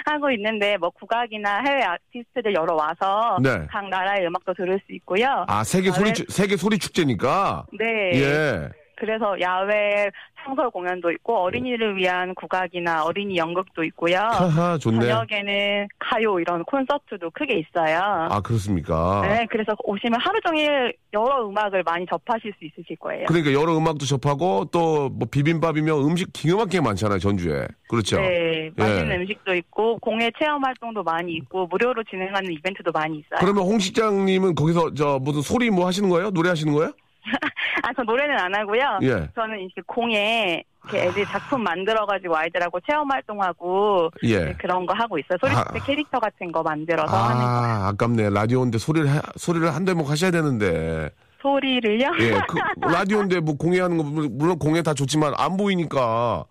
[0.06, 3.66] 하고 있는데 뭐 국악이나 해외 아티스트들 여러 와서 네.
[3.68, 5.44] 각 나라의 음악도 들을 수 있고요.
[5.48, 6.12] 아, 세계 소리, 네.
[6.14, 7.66] 축- 세계 소리 축제니까.
[7.78, 8.12] 네.
[8.14, 8.68] 예.
[8.98, 10.10] 그래서 야외
[10.42, 14.18] 창설 공연도 있고 어린이를 위한 국악이나 어린이 연극도 있고요.
[14.18, 15.00] 하하, 좋네.
[15.06, 17.98] 저녁에는 가요 이런 콘서트도 크게 있어요.
[18.30, 19.22] 아, 그렇습니까?
[19.22, 23.26] 네, 그래서 오시면 하루 종일 여러 음악을 많이 접하실 수 있으실 거예요.
[23.26, 27.66] 그러니까 여러 음악도 접하고 또 뭐 비빔밥이며 음식 기가 막히게 많잖아요, 전주에.
[27.88, 28.20] 그렇죠.
[28.20, 29.16] 네, 맛있는 예.
[29.16, 33.38] 음식도 있고 공예 체험 활동도 많이 있고 무료로 진행하는 이벤트도 많이 있어요.
[33.40, 36.30] 그러면 홍 실장님은 거기서 저 무슨 소리 뭐 하시는 거예요?
[36.30, 36.92] 노래 하시는 거예요?
[37.82, 38.98] 아, 저 노래는 안 하고요.
[39.02, 39.28] 예.
[39.34, 44.44] 저는 이렇게 공예 이렇게 애들 작품 만들어가지고 아이들하고 체험 활동하고 예.
[44.46, 45.36] 네, 그런 거 하고 있어요.
[45.40, 45.84] 소리축제 아.
[45.84, 47.46] 캐릭터 같은 거 만들어서 하는 거.
[47.46, 48.30] 아, 아깝네.
[48.30, 51.10] 라디오인데 소리를, 해- 소리를 한 대목 하셔야 되는데.
[51.42, 52.12] 소리를요?
[52.20, 52.58] 예, 그,
[52.90, 56.44] 라디오인데 뭐 공예하는 거, 물론 공예 다 좋지만 안 보이니까.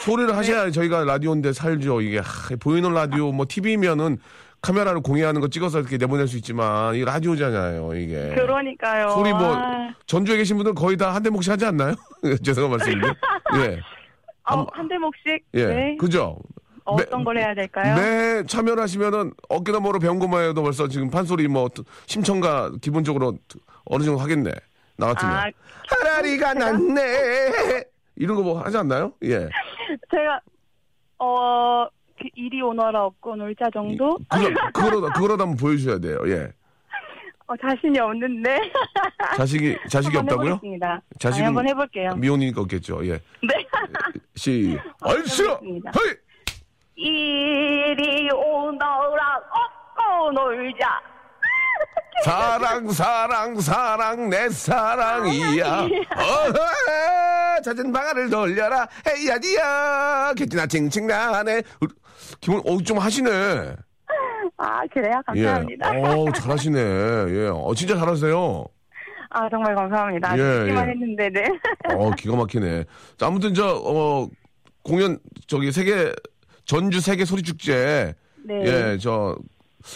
[0.00, 2.00] 소리를 하셔야 저희가 라디오인데 살죠.
[2.00, 2.24] 이게, 하,
[2.60, 4.18] 보이는 라디오, 뭐, TV면은
[4.66, 8.34] 카메라로 공예하는 거 찍어서 이렇게 내보낼 수 있지만, 이 라디오잖아요, 이게.
[8.34, 9.10] 그러니까요.
[9.10, 11.94] 소리 뭐, 아, 전주에 계신 분들 거의 다 한 대목씩 하지 않나요?
[12.44, 13.06] 죄송한 말씀인데.
[13.62, 13.80] 예.
[14.48, 15.66] 어, 한- 한 대목씩 예.
[15.66, 15.96] 네.
[15.98, 16.38] 그죠?
[16.84, 17.96] 어떤 매- 걸 해야 될까요?
[17.96, 21.68] 매 참여를 하시면은 어깨너머로 배운 것만 해도 벌써 지금 판소리 뭐
[22.06, 23.36] 심청가 기본적으로
[23.86, 24.50] 어느 정도 하겠네.
[24.96, 25.34] 나 같으면.
[25.34, 25.44] 아,
[25.88, 27.84] 하라리가 났네.
[28.16, 29.12] 이런 거 뭐 하지 않나요?
[29.24, 29.48] 예.
[30.10, 30.40] 제가
[31.18, 31.95] 어그
[32.34, 34.18] 이리 오너라 없고 놀자 정도?
[34.28, 36.18] 그거, 그거로, 그거라도 한번 보여주셔야 돼요.
[36.26, 36.48] 예.
[37.48, 38.58] 어, 자신이 없는데.
[39.36, 40.46] 자식이, 자식이 없다고요?
[40.54, 41.00] 해보겠습니다.
[41.20, 42.14] 자식은- 아니, 한번 해볼게요.
[42.16, 43.06] 미혼이니까 없겠죠.
[43.06, 43.12] 예.
[43.12, 43.66] 네.
[44.34, 45.44] 시, 얼쑤!
[45.44, 45.92] 해보겠습니다.
[45.96, 46.14] 헤이!
[46.96, 51.00] 이리 오너라 없고 놀자.
[52.24, 55.82] 사랑, 사랑, 사랑, 내 사랑이야.
[55.82, 58.88] 어허, 잦은 방아를 돌려라.
[59.06, 60.32] 헤이야디야.
[60.36, 61.62] 개띠나 칭칭 나네.
[62.40, 63.30] 기분, 어, 좀 하시네.
[64.58, 65.20] 아 그래요?
[65.26, 65.98] 감사합니다.
[65.98, 66.02] 예.
[66.02, 66.78] 어, 잘하시네.
[66.80, 67.48] 예.
[67.52, 68.64] 어, 진짜 잘하세요.
[69.30, 70.38] 아 정말 감사합니다.
[70.38, 70.90] 예, 듣기만 예.
[70.92, 71.44] 했는데 네.
[71.94, 72.84] 어, 기가 막히네.
[73.18, 74.28] 자, 아무튼 저, 어,
[74.82, 76.12] 공연, 저기, 세계,
[76.64, 78.14] 전주 세계 소리축제.
[78.44, 78.54] 네.
[78.64, 79.36] 예, 저,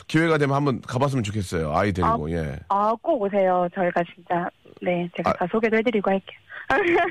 [0.09, 1.73] 기회가 되면 한번 가봤으면 좋겠어요.
[1.75, 2.59] 아이 데리고, 예.
[2.69, 3.67] 아 꼭 오세요.
[3.75, 4.49] 저희가 진짜
[4.83, 5.33] 네 제가 아.
[5.35, 6.39] 다 소개도 해드리고 할게요.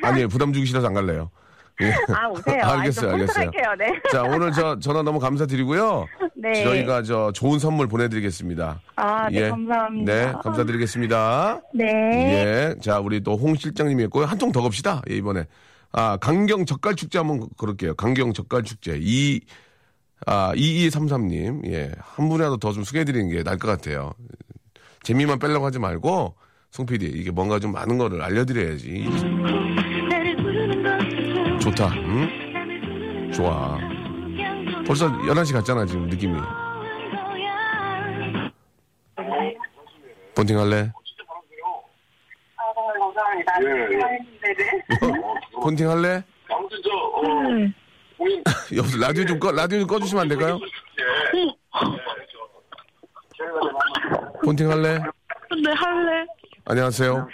[0.03, 1.31] 아니, 부담 주기 싫어서 안 갈래요.
[1.81, 1.93] 예.
[2.13, 2.61] 아 오세요.
[2.63, 3.45] 알겠어요, 아이, 알겠어요.
[3.45, 3.63] 할게요.
[3.77, 4.01] 네.
[4.11, 6.05] 자, 오늘 저 전화 너무 감사드리고요.
[6.35, 6.63] 네.
[6.63, 8.81] 저희가 저 좋은 선물 보내드리겠습니다.
[8.97, 10.13] 아, 네, 감사합니다.
[10.13, 11.61] 네, 감사드리겠습니다.
[11.73, 11.85] 네.
[11.85, 12.75] 예.
[12.81, 14.25] 자, 우리 또 홍 실장님이 했고요.
[14.25, 15.01] 한 통 더 갑시다.
[15.09, 15.45] 예, 이번에.
[15.91, 17.95] 아, 강경 젓갈 축제 한번 그럴게요.
[17.95, 18.97] 강경 젓갈 축제.
[19.01, 19.39] 이,
[20.25, 21.65] 아, 2233님.
[21.71, 21.91] 예.
[21.99, 24.11] 한 분이라도 더 좀 소개해드리는 게 나을 것 같아요.
[25.03, 26.35] 재미만 빼려고 하지 말고,
[26.71, 29.07] 송 PD, 이게 뭔가 좀 많은 거를 알려드려야지.
[31.79, 31.93] 좋다.
[31.95, 33.31] 응?
[33.31, 33.77] 좋아.
[34.85, 36.37] 벌써 11시 갔잖아, 지금 느낌이.
[40.35, 40.91] 본팅 할래?
[45.61, 46.23] 본팅 할래?
[46.49, 47.23] 아무튼 저 어,
[48.75, 50.59] 여보세요, 라디오 좀 꺼, 라디오 좀 꺼주시면 안 될까요?
[54.43, 54.97] 본팅 할래?
[54.97, 56.25] 네, 할래.
[56.65, 57.27] 안녕하세요.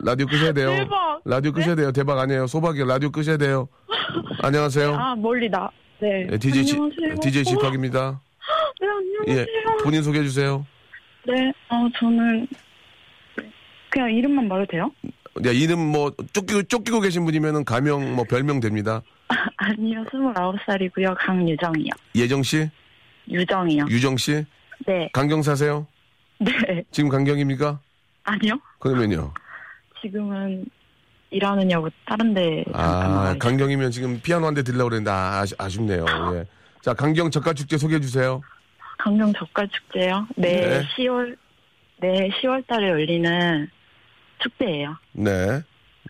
[0.00, 0.70] 라디오 끄셔야 돼요.
[0.76, 1.20] 대박.
[1.24, 1.92] 라디오 끄셔야 돼요.
[1.92, 2.46] 대박 아니에요.
[2.46, 2.84] 소박이요.
[2.86, 3.68] 라디오 끄셔야 돼요.
[4.42, 4.94] 안녕하세요.
[4.94, 5.70] 아, 멀리 나.
[6.00, 6.26] 네.
[6.28, 7.20] 네, DJ 지, 안녕하세요.
[7.20, 8.20] DJ 지팍입니다.
[8.80, 8.86] 네,
[9.28, 9.76] 예, 안녕하세요.
[9.84, 10.66] 본인 소개해 주세요.
[11.26, 12.46] 네, 어, 저는
[13.90, 14.90] 그냥 이름만 말해도 돼요?
[15.46, 19.02] 야, 이름 뭐 쫓기고 쫓기고 계신 분이면은 가명 뭐 별명 됩니다.
[19.56, 21.14] 아니요, 29살이고요.
[21.18, 21.90] 강유정이요.
[22.16, 22.68] 예정 씨,
[23.30, 23.86] 유정이요.
[23.88, 24.44] 유정 씨,
[24.86, 25.08] 네.
[25.12, 25.86] 강경 사세요?
[26.38, 26.82] 네.
[26.90, 27.80] 지금 강경입니까?
[28.24, 28.58] 아니요.
[28.78, 29.32] 그러면요.
[30.00, 30.64] 지금은
[31.30, 33.34] 일하느냐고 다른 데 아.
[33.38, 36.04] 강경이면 지금 피아노 한 대 들려고 그랬는데 아, 아쉽- 아쉽네요.
[36.34, 36.44] 예.
[36.82, 38.40] 자, 강경 젓갈 축제 소개해 주세요.
[38.98, 40.26] 강경 젓갈 축제요?
[40.36, 40.88] 네, 네.
[40.96, 41.36] 10월
[42.00, 43.68] 네, 10월 달에 열리는
[44.40, 44.96] 축제예요.
[45.12, 45.62] 네.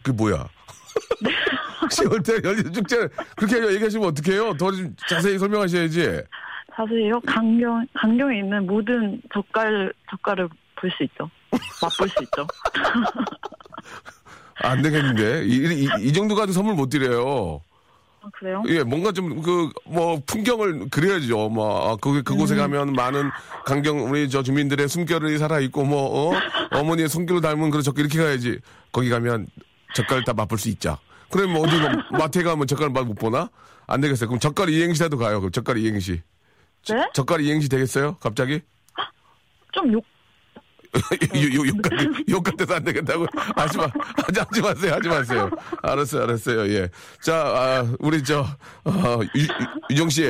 [0.02, 0.48] 그게 뭐야?
[1.92, 4.54] 10월달 열리는 축제 그렇게 얘기하시면 어떡해요?
[4.56, 6.22] 더 좀 자세히 설명하셔야지.
[6.74, 11.30] 사실요, 강경 강경에 있는 모든 젓갈 젓갈을 볼 수 있죠.
[11.82, 12.46] 맛볼 수 있죠.
[14.62, 15.44] 안 되겠는데.
[15.46, 17.60] 이, 이, 이 정도 가지고 선물 못 드려요.
[18.22, 18.62] 아, 그래요?
[18.68, 21.48] 예, 뭔가 좀 그 뭐 풍경을 그려야죠.
[21.48, 23.30] 뭐 아, 거기 그곳에 가면 많은
[23.66, 26.40] 강경 우리 저 주민들의 숨결이 살아 있고 뭐 어?
[26.70, 28.58] 어머니의 손길을 닮은 그런 젓갈 이렇게 가야지.
[28.92, 29.48] 거기 가면
[29.94, 30.96] 젓갈 다 맛볼 수 있죠.
[31.30, 33.50] 그럼 뭐 어디 뭐 마트에 가면 젓갈 맛 못 보나?
[33.86, 34.28] 안 되겠어요.
[34.28, 35.40] 그럼 젓갈 이행시라도 가요.
[35.40, 36.22] 그럼 젓갈 이행시.
[36.88, 37.08] 네?
[37.12, 38.16] 젓갈 이행시 되겠어요?
[38.20, 38.60] 갑자기?
[39.72, 40.04] 좀 욕.
[41.66, 41.96] 욕 같아,
[42.28, 43.26] 욕 같아서 안 되겠다고.
[43.56, 43.84] 하지 마,
[44.26, 45.50] 하지, 하지 마세요, 하지 마세요.
[45.82, 46.88] 알았어요, 알았어요, 예.
[47.22, 48.40] 자, 아, 우리 저,
[48.84, 49.46] 어, 유,
[49.90, 50.22] 유정 씨.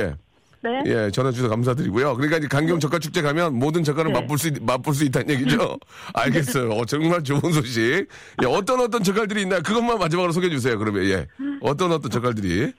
[0.65, 0.81] 네.
[0.85, 2.15] 예, 전화 주셔서 감사드리고요.
[2.15, 4.21] 그러니까 이제 강경 젓갈 축제 가면 모든 젓갈을 네.
[4.21, 5.77] 맛볼 수, 있- 맛볼 수 있다는 얘기죠.
[6.15, 6.69] 알겠어요.
[6.71, 8.07] 어, 정말 좋은 소식.
[8.41, 9.61] 예, 어떤 어떤 젓갈들이 있나요?
[9.61, 10.77] 그것만 마지막으로 소개해 주세요.
[10.79, 11.27] 그러면, 예.
[11.59, 12.71] 어떤 어떤 젓갈들이.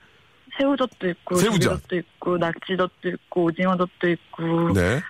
[0.59, 1.61] 새우젓도 있고, 새우젓.
[1.61, 4.73] 조개젓도 있고, 낙지젓도 있고, 오징어젓도 있고.
[4.73, 5.01] 네.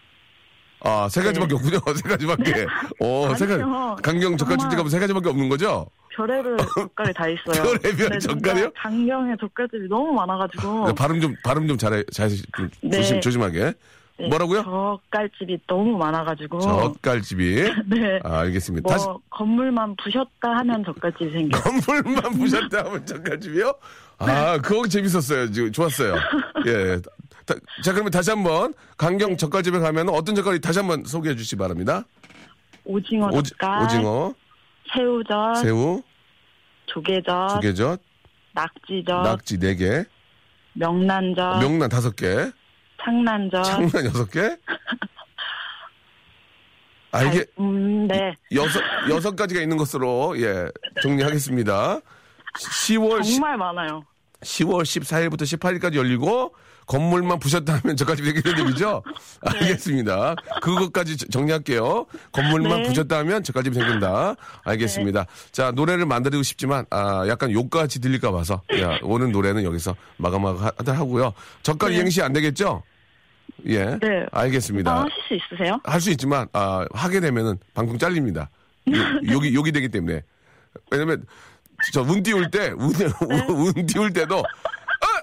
[0.85, 1.55] 아, 세 가지밖에 네.
[1.55, 1.79] 없군요.
[1.95, 2.65] 세 가지밖에.
[2.99, 3.63] 어, 세 가지.
[3.63, 3.95] 아니요.
[4.01, 4.77] 강경 젓갈 축제 정말.
[4.77, 5.87] 가면 세 가지밖에 없는 거죠?
[6.15, 7.63] 별의별 젓갈이 다 있어요.
[7.81, 8.71] 별의별 근데 진짜 젓갈이요?
[8.75, 10.87] 강경에 젓갈들이 너무 많아가지고.
[10.87, 12.97] 네, 발음 좀 발음 좀 잘해 잘 좀 네.
[12.97, 13.73] 조심 조심하게.
[14.17, 14.63] 네, 뭐라고요?
[14.63, 16.61] 젓갈집이 너무 많아가지고.
[16.61, 17.63] 젓갈집이.
[17.87, 18.19] 네.
[18.23, 18.87] 아, 알겠습니다.
[18.87, 21.59] 뭐 다시 건물만 부셨다 하면 젓갈집이 생겨.
[21.59, 23.73] 건물만 부셨다 하면 젓갈집이요?
[24.19, 25.51] 아, 그거 재밌었어요.
[25.51, 26.15] 지금 좋았어요.
[26.65, 26.97] 예.
[27.45, 29.37] 다- 자, 그러면 다시 한번 강경 네.
[29.37, 32.03] 젓갈집에 가면 어떤 젓갈이 다시 한번 소개해 주시기 바랍니다.
[32.83, 34.33] 오징어 오지, 젓갈, 오징어,
[34.93, 36.01] 새우젓, 새우,
[36.87, 37.99] 조개젓, 조개젓,
[38.53, 40.05] 낙지젓, 낙지 네개
[40.73, 42.51] 명란젓, 명란 다섯 개
[43.03, 43.63] 창란젓.
[43.63, 44.57] 창란 여섯 개
[47.11, 47.21] 아,
[47.59, 48.33] 음, 네.
[48.53, 50.67] 여섯 여섯 가지가 있는 것으로 예
[51.01, 51.99] 정리하겠습니다.
[52.59, 54.03] 10월 정말 많아요.
[54.41, 56.53] 10월 14일부터 18일까지 열리고
[56.85, 59.03] 건물만 부셨다 하면 저까지 되겠는 얘기죠?
[59.45, 60.35] 알겠습니다.
[60.61, 62.05] 그것까지 저- 정리할게요.
[62.31, 62.87] 건물만 네.
[62.89, 64.35] 부셨다 하면 저까지 생긴다.
[64.63, 65.25] 알겠습니다.
[65.51, 71.33] 자, 노래를 만들고 싶지만, 아, 약간 욕같이 들릴까 봐서, 야, 오늘 노래는 여기서 마감하도록 하고요.
[71.63, 71.95] 젓갈 네.
[71.97, 72.83] 이행시 안 되겠죠?
[73.67, 73.85] 예.
[73.85, 74.25] 네.
[74.31, 74.91] 알겠습니다.
[74.91, 75.79] 아, 하실 수 있으세요?
[75.83, 78.49] 할 수 있지만 아, 하게 되면은 방송 잘립니다.
[78.89, 78.93] 요-
[79.31, 80.21] 욕이 욕이 되기 때문에
[80.91, 81.25] 왜냐면
[81.93, 82.93] 저 운 띄울 때 운
[83.49, 84.43] 운 띄울 때도 아!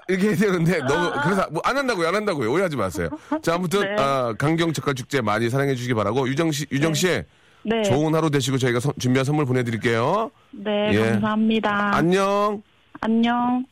[0.07, 3.09] 이렇게 해야 되는데 너무 그래서 뭐 안 한다고요 안 한다고요 오해하지 마세요.
[3.41, 3.95] 자 아무튼 네.
[4.01, 7.23] 아, 강경 젓갈 축제 많이 사랑해 주시기 바라고 유정 씨 유정 씨
[7.63, 7.83] 네.
[7.83, 10.29] 좋은 하루 되시고 저희가 선- 준비한 선물 보내드릴게요.
[10.51, 11.09] 네, 예.
[11.11, 11.95] 감사합니다.
[11.95, 12.61] 안녕.
[12.99, 13.65] 안녕.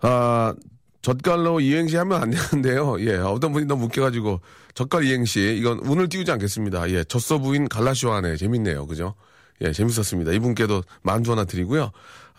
[0.00, 0.54] 아,
[1.02, 2.96] 젓갈로 이행시 하면 안 되는데요.
[3.00, 4.40] 예, 어떤 분이 너무 웃겨가지고,
[4.74, 6.88] 젓갈 이행시, 이건 운을 띄우지 않겠습니다.
[6.90, 8.36] 예, 젖소 부인 갈라쇼 하네.
[8.36, 8.86] 재밌네요.
[8.86, 9.14] 그죠?
[9.60, 10.32] 예, 재밌었습니다.
[10.32, 11.90] 이분께도 만두 하나 드리고요.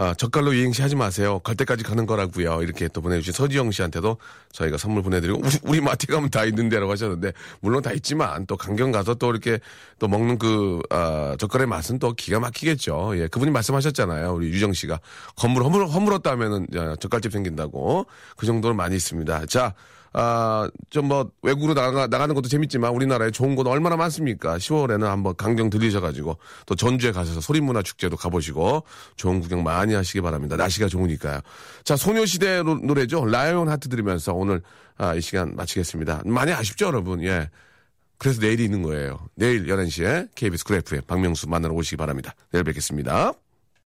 [0.01, 1.39] 아, 젓갈로 이행시 하지 마세요.
[1.39, 2.63] 갈 때까지 가는 거라고요.
[2.63, 4.15] 이렇게 또 보내주신 서지영 씨한테도
[4.53, 8.93] 저희가 선물 보내드리고 우리, 우리 마트 가면 다 있는데라고 하셨는데 물론 다 있지만 또 강경
[8.93, 9.59] 가서 또 이렇게
[9.99, 13.11] 또 먹는 그 아, 젓갈의 맛은 또 기가 막히겠죠.
[13.17, 14.33] 예, 그분이 말씀하셨잖아요.
[14.35, 15.01] 우리 유정 씨가
[15.35, 18.05] 건물 허물 허물었다 하면은 야, 젓갈집 생긴다고
[18.37, 19.47] 그 정도는 많이 있습니다.
[19.47, 19.73] 자.
[20.13, 24.57] 아, 좀 뭐, 외국으로 나가, 나가는 것도 재밌지만 우리나라에 좋은 곳 얼마나 많습니까?
[24.57, 28.83] 10월에는 한번 강경 들리셔가지고 또 전주에 가셔서 소리문화 축제도 가보시고
[29.17, 30.55] 좋은 구경 많이 하시기 바랍니다.
[30.55, 31.39] 날씨가 좋으니까요.
[31.83, 33.25] 자, 소녀시대 노- 노래죠.
[33.25, 34.61] Lion Heart 들으면서 오늘
[34.97, 36.23] 아, 이 시간 마치겠습니다.
[36.25, 37.23] 많이 아쉽죠, 여러분?
[37.23, 37.49] 예.
[38.17, 39.17] 그래서 내일이 있는 거예요.
[39.35, 42.35] 내일 11시에 KBS Cool FM 박명수 만나러 오시기 바랍니다.
[42.51, 43.31] 내일 뵙겠습니다.